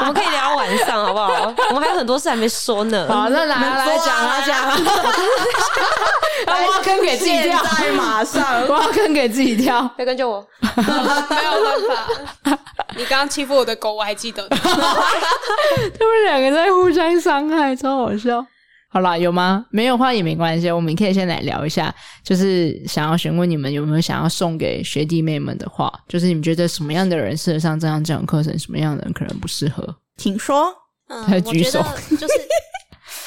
[0.00, 1.54] 我们可以聊晚上，好不好？
[1.70, 3.06] 我们还有很多事还没说呢。
[3.08, 4.70] 好，那来来来讲啊讲，
[6.46, 9.88] 挖坑给自己跳，现在马上挖坑给自己跳。
[9.98, 12.58] 要跟着我，没有办法。
[12.96, 14.48] 你刚刚欺负我的狗，我还记得。
[14.50, 18.44] 他们两个在互相伤害，超好笑。
[18.92, 19.64] 好啦，有吗？
[19.70, 29.94] 没有的话也没关系，我们可以先来聊一下，就是想要询问你们有没有想要送给学弟妹们的话，就是你们觉得什么样的人适合上这样这种课程，什么样的人可能不适合？
[30.16, 30.74] 请说。
[31.10, 32.34] 嗯，还举手我觉得就是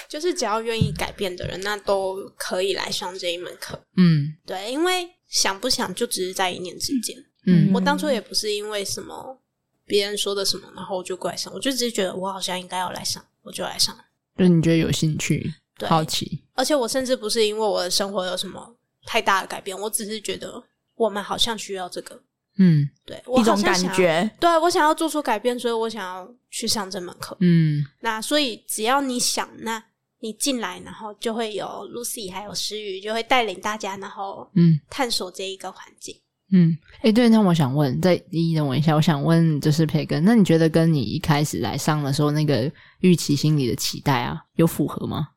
[0.08, 3.82] 就是只要愿意改变的人，那都可以来上这一门课。
[3.98, 7.18] 嗯对，因为想不想就只是在一念之间。
[7.46, 9.38] 嗯我当初也不是因为什么
[9.86, 13.96] 别人说的什么，然后我就过来上，我就只是觉得我好像应该要来上，我就来上。
[14.38, 20.64] 就是你觉得有兴趣、对好奇，而且我甚至不是因为我的生活有什么太大的改变，我只是觉得
[20.96, 22.22] 我们好像需要这个。
[22.58, 23.76] 嗯对，我一种感。
[23.96, 27.36] 觉，对我想要做出改变，所以我想要去上这门课。
[27.40, 29.84] 嗯那所以只要你想，那
[30.24, 36.16] 你进来，然后就会有 Lucy 还有诗雨，就会带领大家，然后嗯探索这一个环境。
[36.54, 36.78] 嗯。
[37.02, 45.28] 哎、对，那我想问，再一等我一下，我想问就是培根，那你觉得跟你一开始来上的时候那个预期心理的期待啊，有符合吗？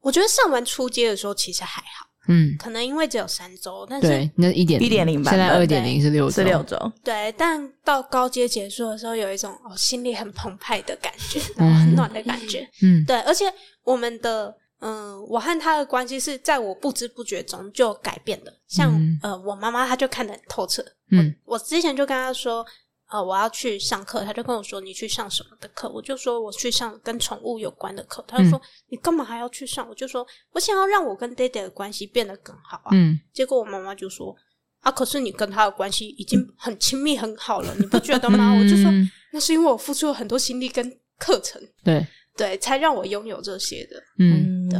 [0.00, 12.68] 我觉得上完初阶的时候其实还好，嗯，可能因为只有三周，但是对，那一点1.0版现在二点零是六是六周，对，但到高阶结束的时候，有一种哦心里很澎湃的感觉， 然后很暖的感觉。
[12.82, 13.04] 嗯。
[13.04, 13.46] 对，而且
[13.82, 18.52] 我们的嗯、呃我和他的关系是在我不知不觉中就改变的。
[18.68, 19.18] 像、嗯。
[19.22, 20.84] 呃，我妈妈她就看得很透彻。
[21.10, 21.34] 嗯。
[21.44, 22.64] 我，我之前就跟她说，
[23.10, 25.88] 呃，我要去上课，他就跟我说你去上什么的课？
[25.88, 28.24] 我就说我去上跟宠物有关的课。
[28.28, 29.88] 他就说、嗯你干嘛还要去上？
[29.88, 32.90] 我就说我想要让我跟 Daddy 的关系变得更好啊。
[32.92, 34.34] 嗯结果我妈妈就说
[34.80, 38.54] 啊，可是你跟他的关系已经很亲密很好了，你不觉得吗？
[38.58, 41.60] 我就说嗯那是因为我付出了很多心力跟课程。
[41.84, 44.02] 对，对，才让我拥有这些的。
[44.18, 44.78] 嗯，对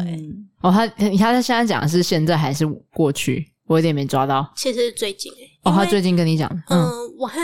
[0.63, 3.53] 哦，他他现在讲的是现在还是过去？
[3.67, 4.53] 我有点没抓到。
[4.57, 7.39] 其实是最近哦，他最近跟你讲，嗯、嗯我和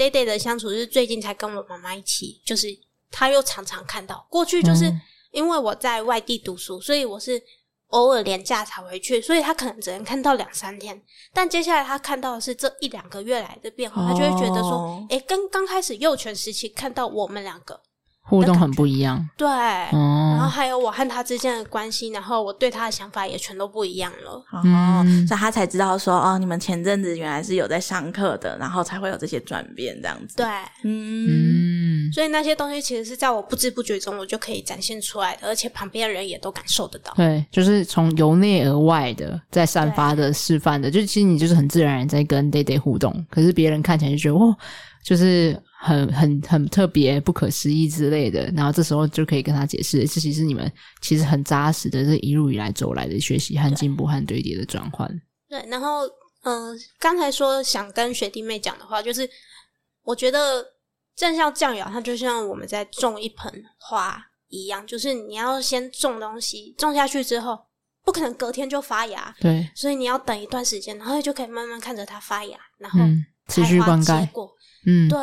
[0.00, 2.68] Day Day 的相处是最近才跟我妈妈一起，就是
[3.10, 4.26] 他又常常看到。
[4.30, 5.00] 过去就是嗯
[5.32, 7.40] 因为我在外地读书，所以我是
[7.88, 11.00] 偶尔连假才回去，所以他可能只能看到两三天。
[11.34, 17.80] 但接下来他看到的是这一两个月来的变化，他就会觉得说哦，诶、跟刚开始幼犬时期看到我们两个，
[18.30, 19.28] 互动很不一样。
[19.36, 19.46] 对。
[19.48, 24.32] 然后哦，还有我和他之间的关系，然后我对他的想法也全都不一样了。
[24.52, 24.62] 哦，
[25.04, 30.36] 嗯所以他才知道说，哦，你们前阵子原来是有在上课的，然后才会有这些转变，这样子。
[30.36, 30.46] 对，
[30.84, 37.12] 嗯，嗯，所以那些东西其实是在我不知不觉中，我就可以展现出来的，而且旁边的人也都感受得到。
[37.16, 44.56] 对，就是从由内而外的在散发的、示范的，就是其实你就是很自然而然在跟 Day Day 互动，可是别人看起来就觉得哦，
[45.02, 55.08] 就是很很很特别、不可思议之类的，然后这时候就可以跟他解释，这其实你们其实很扎实的这一路以来走来的学习和进步和堆叠的转换。
[55.48, 56.02] 对，然后
[56.42, 59.28] 嗯，刚、才说想跟学弟妹讲的话，就是
[60.02, 60.62] 我觉得
[61.16, 67.58] 正向教养，它就像我们在种一盆花一样，就是你要先种东西，种下去之后，
[68.04, 74.50] 不可能隔天就发芽，对，所以你要等一段时间，然后你就可以慢慢看着它发芽，然后嗯，持续灌溉结，果。
[74.86, 75.18] 嗯，对，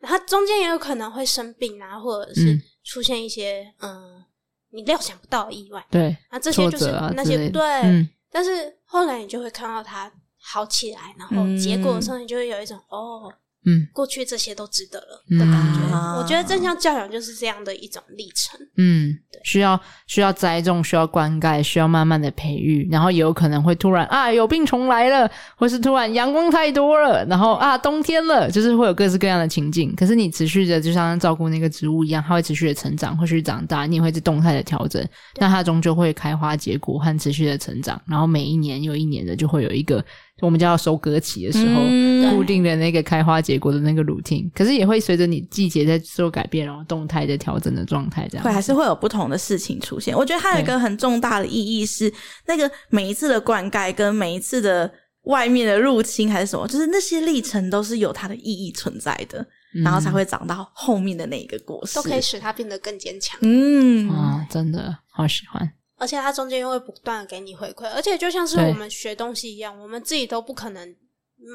[0.00, 2.62] 然后中间也有可能会生病啊，或者是嗯。
[2.84, 4.24] 出现一些嗯
[4.70, 8.08] 你料想不到的意外对，那，这些就是那些、啊对、嗯。
[8.28, 10.10] 但是后来你就会看到他
[10.40, 13.32] 好起来，然后嗯结果的时候，你就会有一种、哦，
[13.64, 15.94] 嗯过去这些都值得了嗯的感觉。
[15.94, 18.58] 啊我觉得正向教养就是这样的一种历程。
[18.76, 29.94] 嗯，需要需要栽种，需要灌溉，需要慢慢的培育，然后也有可能会突然啊有病虫来了，或是突然阳光太多了，然后啊冬天了，就是会有各式各样的情境。
[29.94, 35.06] 可是你持续的就像照顾那个植物一样，它会持续的成长，会去长大，你也会是动态的调整，
[35.38, 40.04] 那它终究会开花结果和持续的成长，然后每一年又一年的就会有一个
[40.46, 41.80] 我们叫收割期的时候。
[41.84, 50.16] 嗯固定的那个开花结果的那个 routine，可是也会随着你季节在做改变，然后动态的调整的状态，这样会还是会有不同的事情出现。
[50.16, 52.12] 我觉得它有一个很重大的意义是，
[52.46, 54.90] 那个每一次的灌溉跟每一次的
[55.24, 63.38] 外面的入侵还是什么，就是那些历程都是有它的意义存在的，嗯然后才会长到后面的那一个果实，都可以使它变得更坚强。
[63.42, 65.70] 嗯，啊、真的好喜欢。
[66.02, 70.96] 而且它中间又会不断的给你回馈，而且就像是我们学东西一样，我们自己都不可能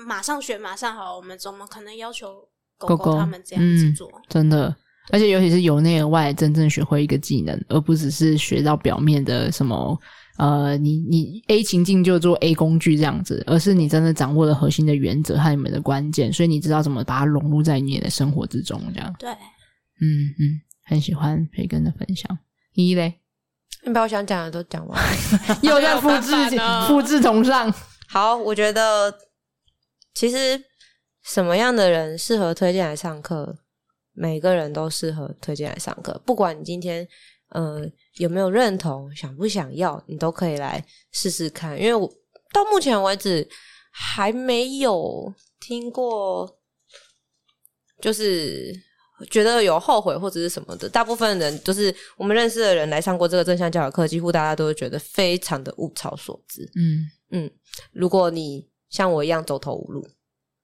[0.07, 4.09] 马上学马上好，我们怎么可能要求狗狗他们这样子做？
[4.29, 4.73] 真的。
[5.09, 9.97] 而且尤其是由内而外真正学会一个技能，而不只是学到表面的什么
[10.37, 19.13] 呃，你你 A 情境就做 A 工具这样子，而是你真的掌握了核心的原则和你们的关键，所以你知道怎么把它融入在你的生活之中，这样。
[19.17, 22.37] 对，嗯嗯，很喜欢培根的分享。
[22.73, 23.13] 一嘞，
[23.83, 25.01] 你把我想讲的都讲完，
[25.63, 26.31] 又在复制
[26.87, 27.73] 复制同上。
[28.09, 29.13] 好，我觉得
[30.13, 30.61] 其实
[31.23, 33.57] 什么样的人适合推荐来上课？
[34.13, 37.07] 每个人都适合推荐来上课，不管你今天
[37.49, 37.81] 呃
[38.15, 41.79] 有没有认同，想不想要，你都可以来试试看。
[41.79, 42.11] 因为我
[42.51, 43.47] 到目前为止
[43.91, 46.57] 还没有听过，
[48.01, 48.73] 就是
[49.29, 50.87] 觉得有后悔或者是什么的。
[50.87, 56.69] 大部分人就是我们认识的人来上过这个正向教育课，几乎大家都会觉得非常的物超所值。
[56.75, 57.51] 嗯嗯，
[57.91, 60.07] 如果你像我一样走投无路，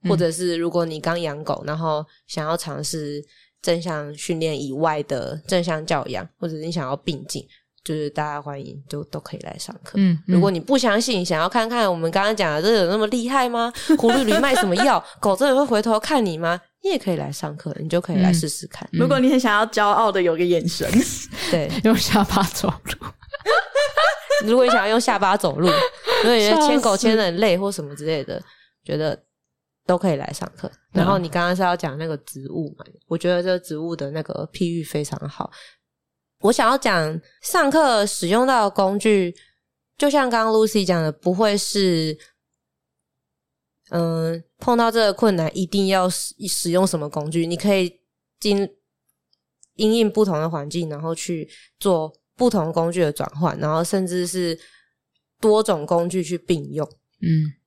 [0.07, 3.23] 或者是如果你刚养狗，然后想要尝试。
[3.63, 7.47] 正向训练以外的正向教养，或者你想要并进，
[7.83, 9.93] 就是大家欢迎，就都可以来上课。
[9.95, 13.71] 嗯，嗯，如果你不相信，想要看看我们刚刚讲的，这有那么厉害吗？
[13.97, 15.03] 葫芦里卖什么药？
[15.19, 16.59] 狗真的会回头看你吗？
[16.81, 18.87] 你也可以来上课，你就可以来试试看。
[18.93, 18.99] 嗯。
[18.99, 20.89] 如果你很想要骄傲的有个眼神，
[21.51, 23.07] 对， 用下巴走路。
[24.47, 28.41] 如果你想要用下巴走路，如果你觉得牵狗牵得很累或什么之类的，
[28.83, 29.17] 觉得。
[29.85, 30.71] 都可以来上课。
[30.93, 32.85] 然后你刚刚是要讲那个植物嘛？
[33.05, 35.51] 我觉得这个植物的那个譬喻非常好。
[36.43, 39.35] 我想要讲上课使用到的工具，
[39.97, 42.17] 就像刚刚 Lucy 讲的，不会是
[43.89, 47.45] 嗯、碰到这个困难一定要使使用什么工具。
[47.45, 48.01] 你可以
[48.39, 48.67] 经
[49.75, 54.59] 因应不同的环境，然后去做不同工具的转换，然后甚至是
[55.39, 56.85] 多种工具去并用。
[57.21, 57.62] 嗯。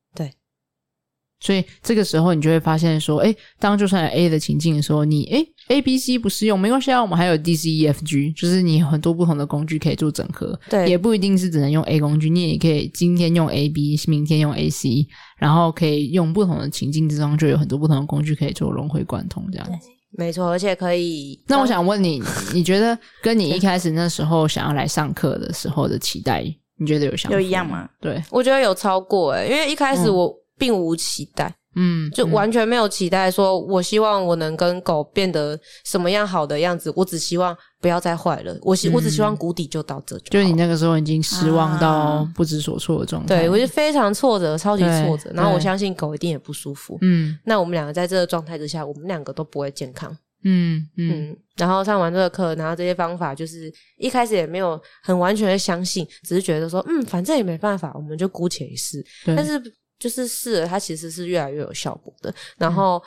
[1.39, 10.59] 所以这个时候，你就会发现说，哎，当就算有 A 的情境的时候，你哎 A、B、C 不适用没关系啊，我们还有 D、C、E、F、G，就是你有很多不同的工具可以做整合。
[10.71, 15.07] 对，也不一定是只能用 A 工具，你也可以今天用 A、B，明天用 A、C，
[15.39, 19.89] 然后可以用不同的情境之中，就有很多不同的工具可以做融会贯通这样子。
[20.13, 21.39] 没错，而且可以。
[21.47, 22.23] 那我想问你，
[22.55, 26.43] 你觉得跟你一开始那时候想要来上课的时候的期待，
[26.79, 27.87] 你觉得有相有一样吗？
[28.01, 30.27] 对，我觉得有超过诶，因为一开始我。
[30.29, 33.31] 嗯并无期待，嗯，就完全没有期待。
[33.31, 38.57] 说我希望我能跟狗变得什么样好的样子，我只希望不要再坏了。
[38.63, 43.37] 我希、嗯、我只希望谷底就到这就好，就你那个时候已经失望到不知所措的状态。
[43.37, 45.31] 对，我就非常挫折，超级挫折。
[45.35, 46.97] 然后我相信狗一定也不舒服。
[47.03, 50.11] 嗯，那我们两个在这个状态之下，我们两个都不会健康。
[50.45, 51.37] 嗯嗯，嗯。
[51.57, 59.05] 然后上完这个课，然后这些方法，就是一开始也没有很完全的相信，只是觉得说，嗯，反正也没办法，我们就姑且一试。
[59.27, 59.61] 但是。
[59.99, 62.35] 就是试了，它其实是越来越有效果的。
[62.59, 63.03] 然后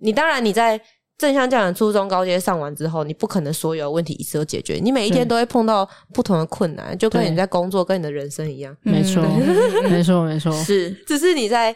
[0.00, 0.80] 你当然你在
[1.16, 4.74] 正向教养初中高阶上完之后，你不可能所有问题一次都解决。
[4.82, 8.76] 你每一天都会碰到不同的困难，就跟你在工作跟你的人生一样。
[8.82, 9.22] 没错，
[9.88, 10.90] 没错，没错， 是。
[11.06, 11.74] 只是你在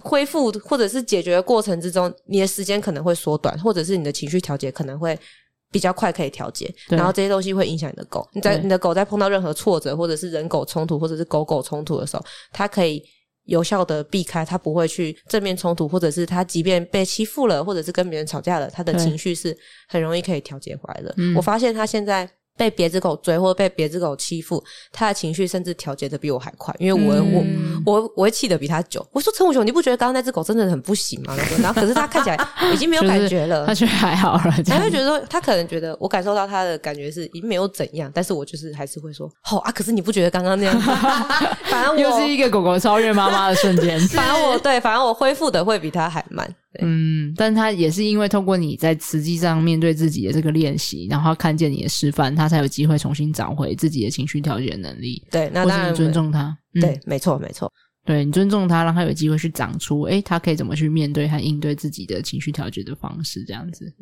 [0.00, 5.18] 恢复或者是解决的过程之中，你的时间可能会缩短，或者是你的情绪调节可能会
[5.72, 6.72] 比较快可以调节。
[6.88, 8.26] 然后这些东西会影响你的狗。
[8.32, 13.02] 你在你的狗在碰到任何挫折，或者是人狗冲突，或者是狗狗冲突的时候，它可以。
[13.46, 19.56] 有效的避开，他不会去正面冲突，或者是他即便被欺负了，或者是跟别人吵架了，他的情绪是
[19.88, 21.14] 很容易可以调节回来的。
[21.34, 22.30] 我发现他现在。
[22.56, 29.06] 被别只狗追或者被别只狗欺负，他的情绪甚至调节的比我还快，因为我、嗯、我我我会气得比他久。
[29.12, 31.36] 我说陈武雄，你不觉得刚刚那只狗真的很不行吗？
[31.60, 32.38] 然后可是他看起来
[32.72, 34.54] 已经没有感觉了，他觉得还好了。
[34.66, 40.80] 他会觉得说，他可能觉得我感受到他的感觉是已经没有怎样，但是我就是还是会说，好、哦、啊，可是你不觉得刚刚那样？
[41.64, 44.00] 反正我 又是一个狗狗超越妈妈的瞬间。
[44.08, 46.48] 反正我对，反正我恢复的会比他还慢。
[46.80, 55.22] 嗯，但他也是因为通过你在实际上面对自己的这个练习，然后看见你的示范，他才有机会重新找回自己的情绪调节能力。
[55.30, 56.56] 对，那当然尊重他。
[56.74, 57.72] 嗯、对，没错，没错。
[58.06, 63.92] 对，你尊重他，让他有机会去长出，诶，他可以怎么去面对和应对自己的情绪调节的方式，这样子。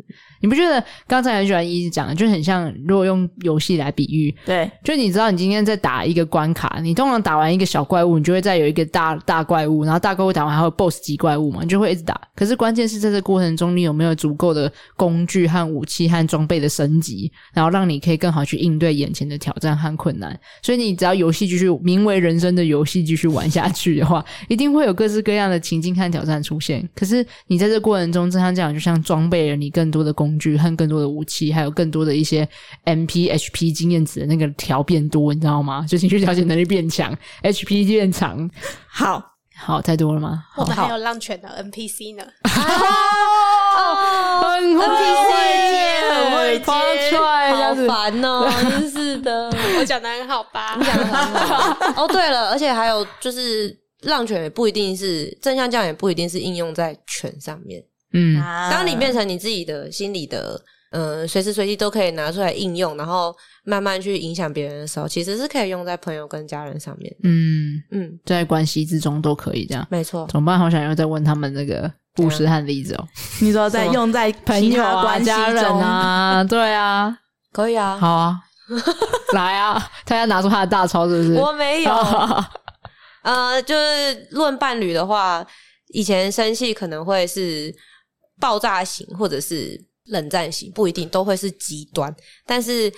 [0.42, 12.20] 你不觉得刚才很喜欢一直讲的，就很像如果用游戏来比喻，对，就你知道你今天在打一个关卡，你通常打完一个小怪物，你就会再有一个大大怪物，然后大怪物打完还有 BOSS 级怪物嘛，你就会一直打。
[12.36, 20.38] 可是关键是在这过程中，你有没有足够的工具和武器和装备的升级，然后让你可以更好去应对眼前的挑战和困难。
[20.62, 23.93] 所以你只要游戏继续名为人生的游戏继续玩下去。
[23.95, 26.86] 去的话，一定会有各式各样的情境和挑战出现。
[26.95, 32.49] 可是你在这个过程中，正像这样，就像装备了你更多的工具和更多的武器，还有更多的一些
[32.84, 35.86] MP、HP 经验值的那个条变多，你知道吗？
[35.88, 38.51] 就情绪调节能力变强，HP 变长。
[38.88, 39.22] 好
[39.57, 40.42] 好，太多了吗？
[40.57, 42.24] 我们还有浪犬的 NPC 呢。
[43.76, 44.84] 哦，很会
[45.70, 45.78] 接，
[46.11, 48.51] 很会接，好烦哦！
[48.70, 50.74] 真是的，我讲的很好吧？
[50.78, 51.14] 你讲的很
[51.47, 52.03] 好。
[52.03, 57.82] 哦，对了，而且还有就是，浪犬也不一定是正向教养，也不一定是应用在犬上面。
[58.12, 58.40] 嗯，
[58.70, 60.61] 当你变成你自己的心理的，
[60.92, 63.34] 呃，随时随地都可以拿出来应用，然后
[63.64, 67.14] 慢慢去影响别人的时候，其实是可以用在朋友跟家人上面。
[67.22, 69.86] 嗯嗯，在关系之中都可以这样。
[69.90, 70.26] 没错。
[70.30, 70.59] 怎么办？
[70.59, 71.90] 好想要再问他们那个。
[72.16, 73.05] 故事和例子哦，
[73.40, 77.12] 你说在用在朋友啊、家人啊，对啊，
[77.50, 78.38] 可以啊，好啊，
[79.34, 81.34] 来啊，他要拿出他的大钞是不是？
[81.34, 81.90] 我没有，
[83.24, 85.44] 呃，就是论伴侣的话，
[85.88, 87.74] 以前生气可能会是
[88.38, 92.14] 爆炸型，或者是冷战型，不一定都会是极端，
[92.46, 92.92] 但是。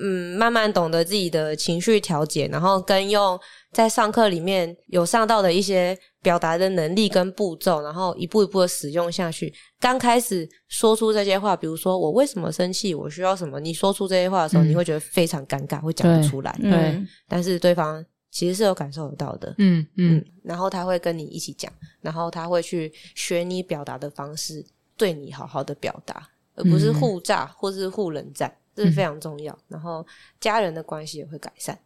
[0.00, 3.36] 嗯，慢慢懂得自己的情绪调节，然后跟用
[3.72, 9.52] 在上课里面有上到的一些表达的能力跟步骤，然后一步一步的使用下去。
[9.80, 16.56] 刚开始说出这些话，比如说我为什么生气，我需要什么，你说出这些话的时候，嗯、你会觉得非常尴尬，会讲不出来。
[16.60, 18.04] 对，对，但是对方
[18.38, 19.52] 其实是有感受得到的。
[19.58, 24.64] 嗯嗯，然后他会跟你一起讲，然后他会去学你表达的方式，
[24.96, 28.54] 对你好好的表达，而不是互炸或是互冷战。
[28.76, 30.06] 这是非常重要，嗯、然后
[30.38, 31.76] 家人的关系也会改善。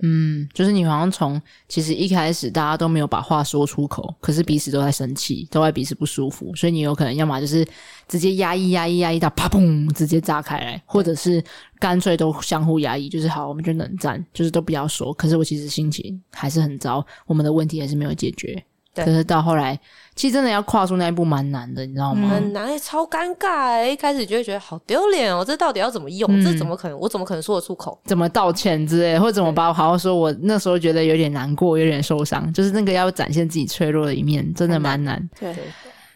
[0.00, 7.66] 嗯，就是你好像从其实一开始大家都没有把话说出口，可是彼此都在生气，都在彼此不舒服，所以你有可能要么就是
[8.06, 11.42] 直接压抑、压抑、压抑到啪砰直接炸开来，或者是
[11.78, 15.12] 干脆都相互压抑，就是好，我们就冷战，就是都不要说。
[15.14, 18.62] 可是我其实心情还是很糟，我们的问题还是没有解决。
[19.04, 19.78] 可是到后来，
[20.14, 22.28] 其实真的要跨出那一步蛮难的，你知道吗？
[22.28, 23.84] 很难，超尴尬。
[23.86, 26.28] 一开始就会觉得好丢脸哦，这到底要怎么用？
[26.30, 26.98] 嗯、这怎么可能？
[26.98, 27.98] 我怎么可能说得出口？
[28.04, 30.14] 怎么道歉之类，或者怎么把我好好说？
[30.14, 35.54] 我那时候觉得有点难过，有点受伤，就是那个要展现自己脆弱的一面，真的蛮难，难。
[35.54, 35.64] 对，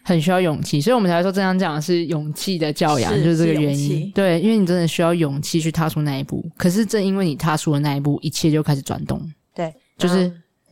[0.03, 0.81] 很需要勇气。
[0.81, 4.11] 所以我们才会说，这样讲的是勇气的教养，是就是这个原因。
[4.13, 6.43] 对，因为你真的需要勇气去踏出那一步。
[6.57, 9.21] 可是正因为你踏出了那一步，一切就开始转动。
[9.55, 10.29] 对，就是。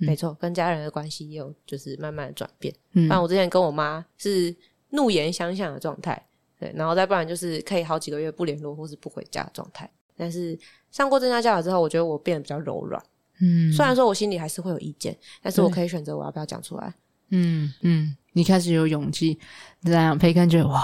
[0.07, 2.73] 没错，跟家人的关系也有就是慢慢的转变。
[2.93, 4.55] 嗯，不然我之前跟我妈是
[4.89, 6.21] 怒言相向的状态，
[6.59, 9.89] 对，然后再不然就是可以好几个月不联络或是不回家的状态。
[10.17, 10.57] 但是
[10.91, 13.01] 上过正向教养之后，我觉得我变得比较柔软。
[13.39, 16.93] 嗯，虽然说我心里还是会有意见，但是我可以选择我要不要讲出来。
[17.29, 19.39] 嗯嗯，你开始有勇气
[19.83, 20.83] 这样，培根觉得哇，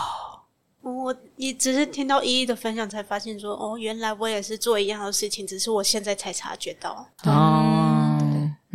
[0.81, 7.07] 我也只是听到依依的分享才发现说，哦，原来我也是做一样的事情，只是我现在才察觉到。
[7.25, 7.96] 哦。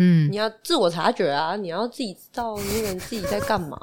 [0.03, 1.55] 嗯，你要自我察觉啊！
[1.55, 3.79] 你要自己知道那个人自己在干嘛。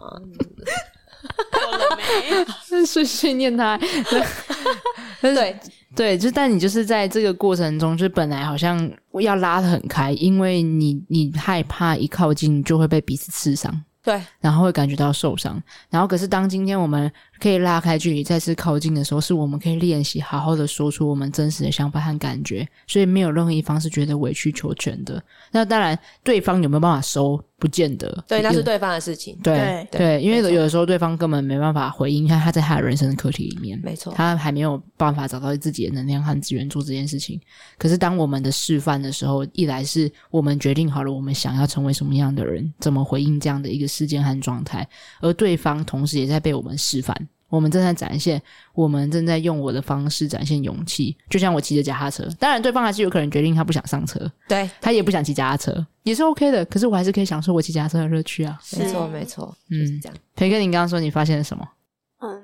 [1.52, 2.46] 过了没？
[2.86, 3.78] 碎碎念他。
[5.22, 5.60] 对对，
[5.96, 8.92] 对，就但你就是在这个过程中，就本来好像
[9.22, 13.84] 要拉得很开，因为你你害怕一靠近就会被彼此刺伤。
[14.02, 15.62] 对，然后会感觉到受伤。
[15.90, 22.68] 然后可是当今天我们可以拉开距离，再次靠近的时候，是我们可以练习好好的说出我们真实的想法和感觉。
[22.88, 25.24] 所以没有任何一方是觉得委曲求全的。
[25.52, 27.44] 那当然，对方有没有办法收？
[27.60, 29.38] 不见得，对，那是对方的事情。
[29.44, 37.38] 对对，对，对，因为有的时候对方根本没办法回应，看他在他的人生的课题里面，没错，他还没有办法找到自己的能量和资源做这件事情。
[37.78, 44.88] 可是当我们的示范的时候，一来是我们决定好了我们想要成为什么样的人，怎么回应这样的一个事件和状态，
[45.20, 47.14] 而对方同时也在被我们示范。
[47.50, 48.42] 我们正在展现，
[48.74, 52.24] 我们正在用我的方式展现勇气，就像我骑着脚踏车。
[52.40, 56.64] 当然，对方还是有可能决定他不想上车，对，他也不想骑脚踏车，也是 OK 的。
[56.66, 58.60] 可是我还是可以享受我骑脚踏车的乐趣啊！
[58.78, 60.18] 没错，没错，嗯，这样。
[60.36, 61.68] 培根，你刚刚说你发现了什么？
[62.22, 62.44] 嗯，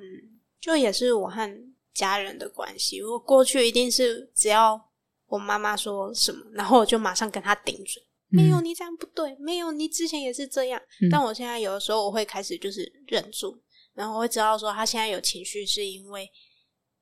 [0.59, 1.49] 就也是我和
[1.93, 3.03] 家人的关系。
[3.03, 4.81] 我过去一定是只要
[5.27, 8.01] 我妈妈说什么，然后我就马上跟她顶嘴，
[8.31, 10.81] 嗯，没有你这样不对，没有你之前也是这样。
[11.01, 13.55] 嗯，但我现在有的时候我会开始就是忍住。
[13.95, 16.31] 然后我会知道说他现在有情绪是因为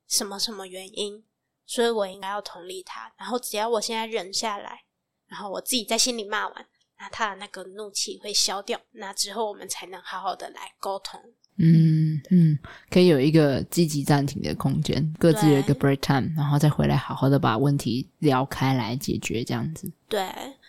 [0.07, 1.25] 什么什么原因，
[1.65, 3.13] 所以我应该要同理他。
[3.17, 4.85] 然后只要我现在忍下来，
[5.25, 6.69] 然后我自己在心里骂完，
[6.99, 8.79] 那他的那个怒气会消掉。
[8.91, 11.35] 那之后我们才能好好的来沟通。
[11.57, 12.57] 嗯嗯，
[12.89, 19.91] 可以有一个积极暂停的空间，各自有一个 break time，然后再回来好好的把问题聊开来解决，这样子。
[20.09, 20.21] 对，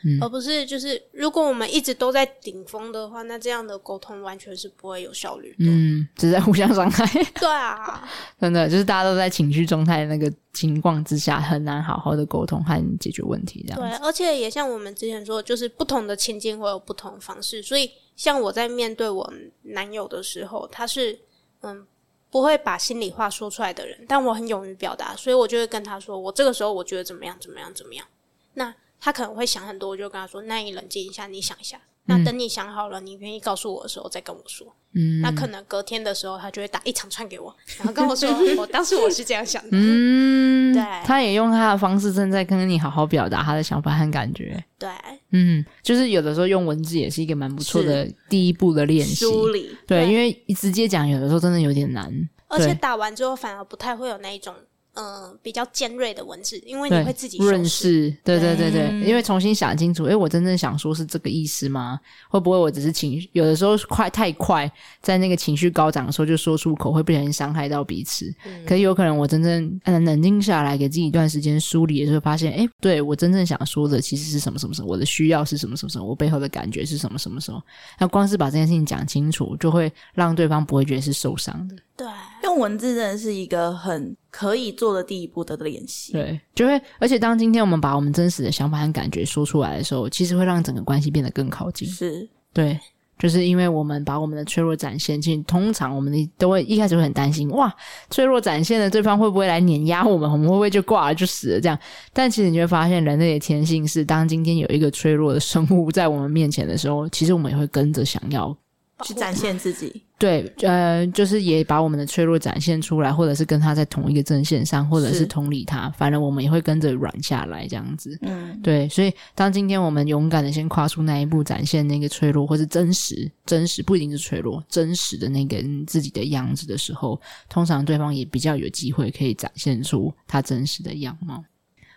[0.05, 5.66] 嗯而不是就是如果我们一直都在顶峰的话，那这样的沟通完全是不会有效率的。
[5.66, 7.05] 嗯，只是在互相伤害。
[7.39, 8.09] 对啊，
[8.41, 13.62] 真的就是大家都在情绪状态那个情况之下，很难好好的沟通和解决问题。
[13.68, 17.62] 这样对，而且也像我们之前说，就是不同的情境会有不同的方式。
[17.62, 21.19] 所以，像我在面对我男友的时候，他是
[21.61, 21.87] 嗯
[22.31, 28.07] 不会把心里话说出来的人，但我很勇于表达，所以我就会跟他说，我这个时候我觉得怎么样，怎么样，怎么样。
[28.55, 31.81] 那他可能会想很多，我就跟他说：“那你冷静一下，你想一下。
[32.07, 40.85] 那等你想好了，你愿意告诉我的时候再跟我说。”嗯，那可能隔天的时候，他就会打一长串给我，然后跟我说：“我当时我是这样想的。”嗯，对。
[41.05, 44.62] 他也用他的方式正在跟你好好表达他的想法和感觉。
[44.79, 44.89] 对，
[45.31, 49.25] 嗯，就是有的时候用文字也是一个蛮不错的第一步的练习。
[49.25, 50.12] 梳理，对，对。
[50.12, 52.12] 因为直接讲有的时候真的有点难，
[52.49, 54.55] 而且打完之后反而不太会有那一种
[54.95, 58.11] 嗯、呃比较尖锐的文字，因为你会自己润修饰。
[58.11, 61.99] 饰，对对对对，嗯因为重新想清楚，诶，我真正想说是这个意思吗？
[62.28, 64.70] 会不会我只是情绪，有的时候快太快，
[65.01, 68.32] 在那个情绪高涨的时候就说出口，会不小心伤害到彼此。
[68.47, 77.62] 嗯可是有可能我真正嗯冷静下来，给自己一段时间梳理的时候，发现，诶，对我真正想说的其实是什么什么什么，我的需要是什么什么什么，我背后的感觉是什么什么什么。
[77.99, 81.76] 那光是把这件事情讲清楚，就会让对方不会觉得是受伤的。
[81.97, 82.07] 对，
[82.42, 86.12] 用文字真的是一个很可以做的第一步的练习。
[86.12, 91.86] 对，就会，而且当今天我们把我们真实的想法和感觉说出来的时候，其实会让整个关系变得更靠近。
[91.86, 92.76] 是，对，
[93.16, 97.72] 就是因为我们把我们的脆弱展现，其实通常我们的都会一开始会很担心，哇，
[98.11, 100.28] 脆弱展现了，对方会不会来碾压我们？
[100.28, 101.61] 我们会不会就挂了就死了？
[101.61, 101.78] 这样，
[102.12, 108.57] 但其实你会发现，人类的天性是，当今天有一个脆弱的生物在我们面前的时候，其实我们也会跟着想要。
[109.03, 110.03] 去展现自己。
[110.16, 118.16] 对，呃，就是也把我们的脆弱展现出来，或者是跟他在同一个阵线上，或者是是同理他，反正我们也会跟着软下来，这样子。
[118.22, 127.20] 嗯，对，所以当今天我们勇敢的先跨出那一步，展现那个脆弱或是真实、真实不一定是脆弱，真实的那个自己的样子的时候，
[127.51, 131.42] 通常对方也比较有机会可以展现出他真实的样貌。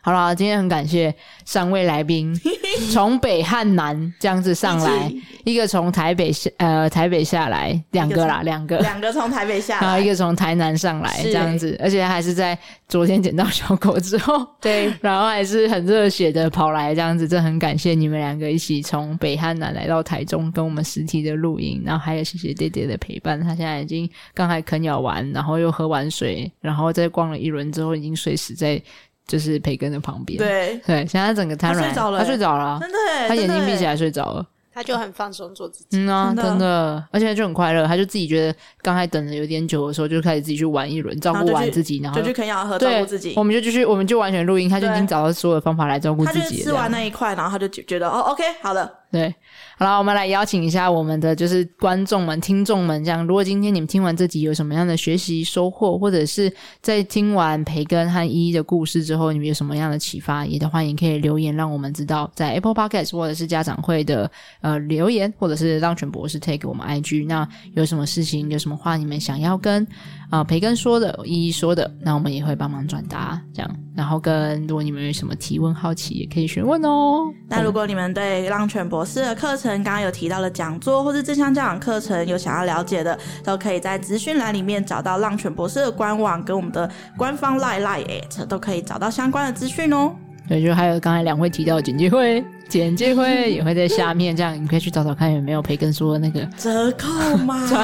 [0.08, 2.34] 好啦，今天很感谢三位来宾，
[2.94, 11.24] 从北汉南这样子上来，一个从台北下呃台北下来，两个啦，两个，两个从台北下来，然后一个从台南上来是。
[11.24, 28.82] 这样子，而且还是在昨天捡到小狗之后，对， 然后还是很热血的跑来这样子，这很感谢你们两个一起从北汉南来到台中跟我们实体的录音，然后还有谢谢爹爹的陪伴，他现在已经刚才啃咬完，然后又喝完水，然后再逛了一轮之后，已经睡死在
[29.28, 34.46] 就是培根的旁边，对，对，现在整个瘫软，他睡着了他睡着了啊，真的耶，他眼睛闭起来睡着了。
[34.74, 35.98] 他就很放松做自己。
[35.98, 37.88] 嗯啊，真的真的，而且就很快乐。
[37.88, 43.44] 他就自己觉得刚才等了有点久的时候，就开始自己去玩一轮，照顾完自己，然后就去啃咬和照顾自己我。
[43.44, 46.64] 们就继续，我们就完全录音，他就已经找到所有的方法来照顾自己了。
[46.64, 49.34] 吃完那一块，然后他就觉觉得哦，OK，好了，对，
[49.80, 56.52] 好了，我们来邀请一下我们的就是观众们、听众们，这样，如果今天你们听完这集有什么样的学习收获，或者是
[56.82, 67.28] 在听完培根和依依的故事之后，你们有什么样的启发，也的欢迎可以留言让我们知道，在 Apple Podcast 或者是家长会的呃留言，或者是让全博士 take 我们 IG。
[67.28, 69.86] 那有什么事情，有什么话你们想要跟
[70.30, 73.76] 啊、培根说的、依依说的，那我们也会帮忙转达，这样。
[73.96, 77.32] 然后跟如果你们有什么提问、好奇，也可以询问哦。
[77.48, 90.12] 那如果你们对浪犬博士的课程，刚刚有提到的讲座或是正向教养课程有想要了解的，都可以在资讯栏里面找到浪犬博士的官网跟我们的官方 line line at 都可以找到相关的资讯哦。
[90.48, 97.62] 对，就还有刚才两位提到的简介会，简介会也会在下面，这样你可以去找找看有没有培根说的那个折扣吗？
[97.68, 97.76] 折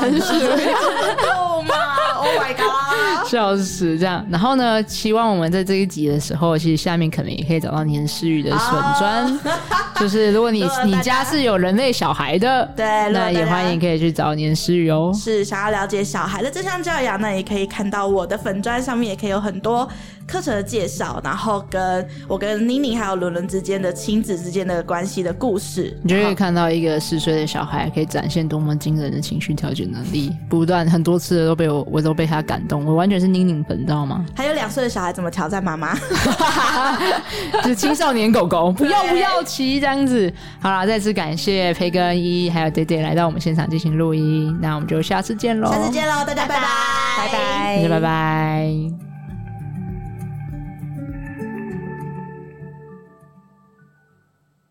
[1.17, 1.73] 扣吗
[2.23, 3.27] ？Oh my god！
[3.27, 4.25] 笑死这样。
[4.29, 8.69] 然后呢，希望我们在这一集的时候，其实下面可能也可以找到年诗雨的笋
[8.99, 9.39] 砖，
[9.99, 15.11] 就是如果你 你家是有人类小孩的，对，那也欢迎可以去找年诗雨哦。
[15.15, 19.87] 是想要了解小孩的正向教养，那也可以看到我的粉砖上面也可以有很多
[20.27, 34.25] 课程的介绍，然后跟我跟妮妮还有伦伦之间的亲子之间的关系的故事，你就可以看到一个十岁的小孩可以展现多么惊人的情绪调节能力，不断很多次都被我我都被他感动，我完全是宁宁粉，你知道吗？
[34.35, 35.93] 还有两岁的小孩怎么挑战妈妈？
[37.63, 40.31] 就是青少年狗狗，不要不要骑这样子。
[40.61, 46.67] 好啦，再次感谢培根依依还有爹爹来到我们现场进行录音，那我们就下次见喽，下次见喽，大家拜拜，
[47.17, 49.12] 拜拜大家拜拜。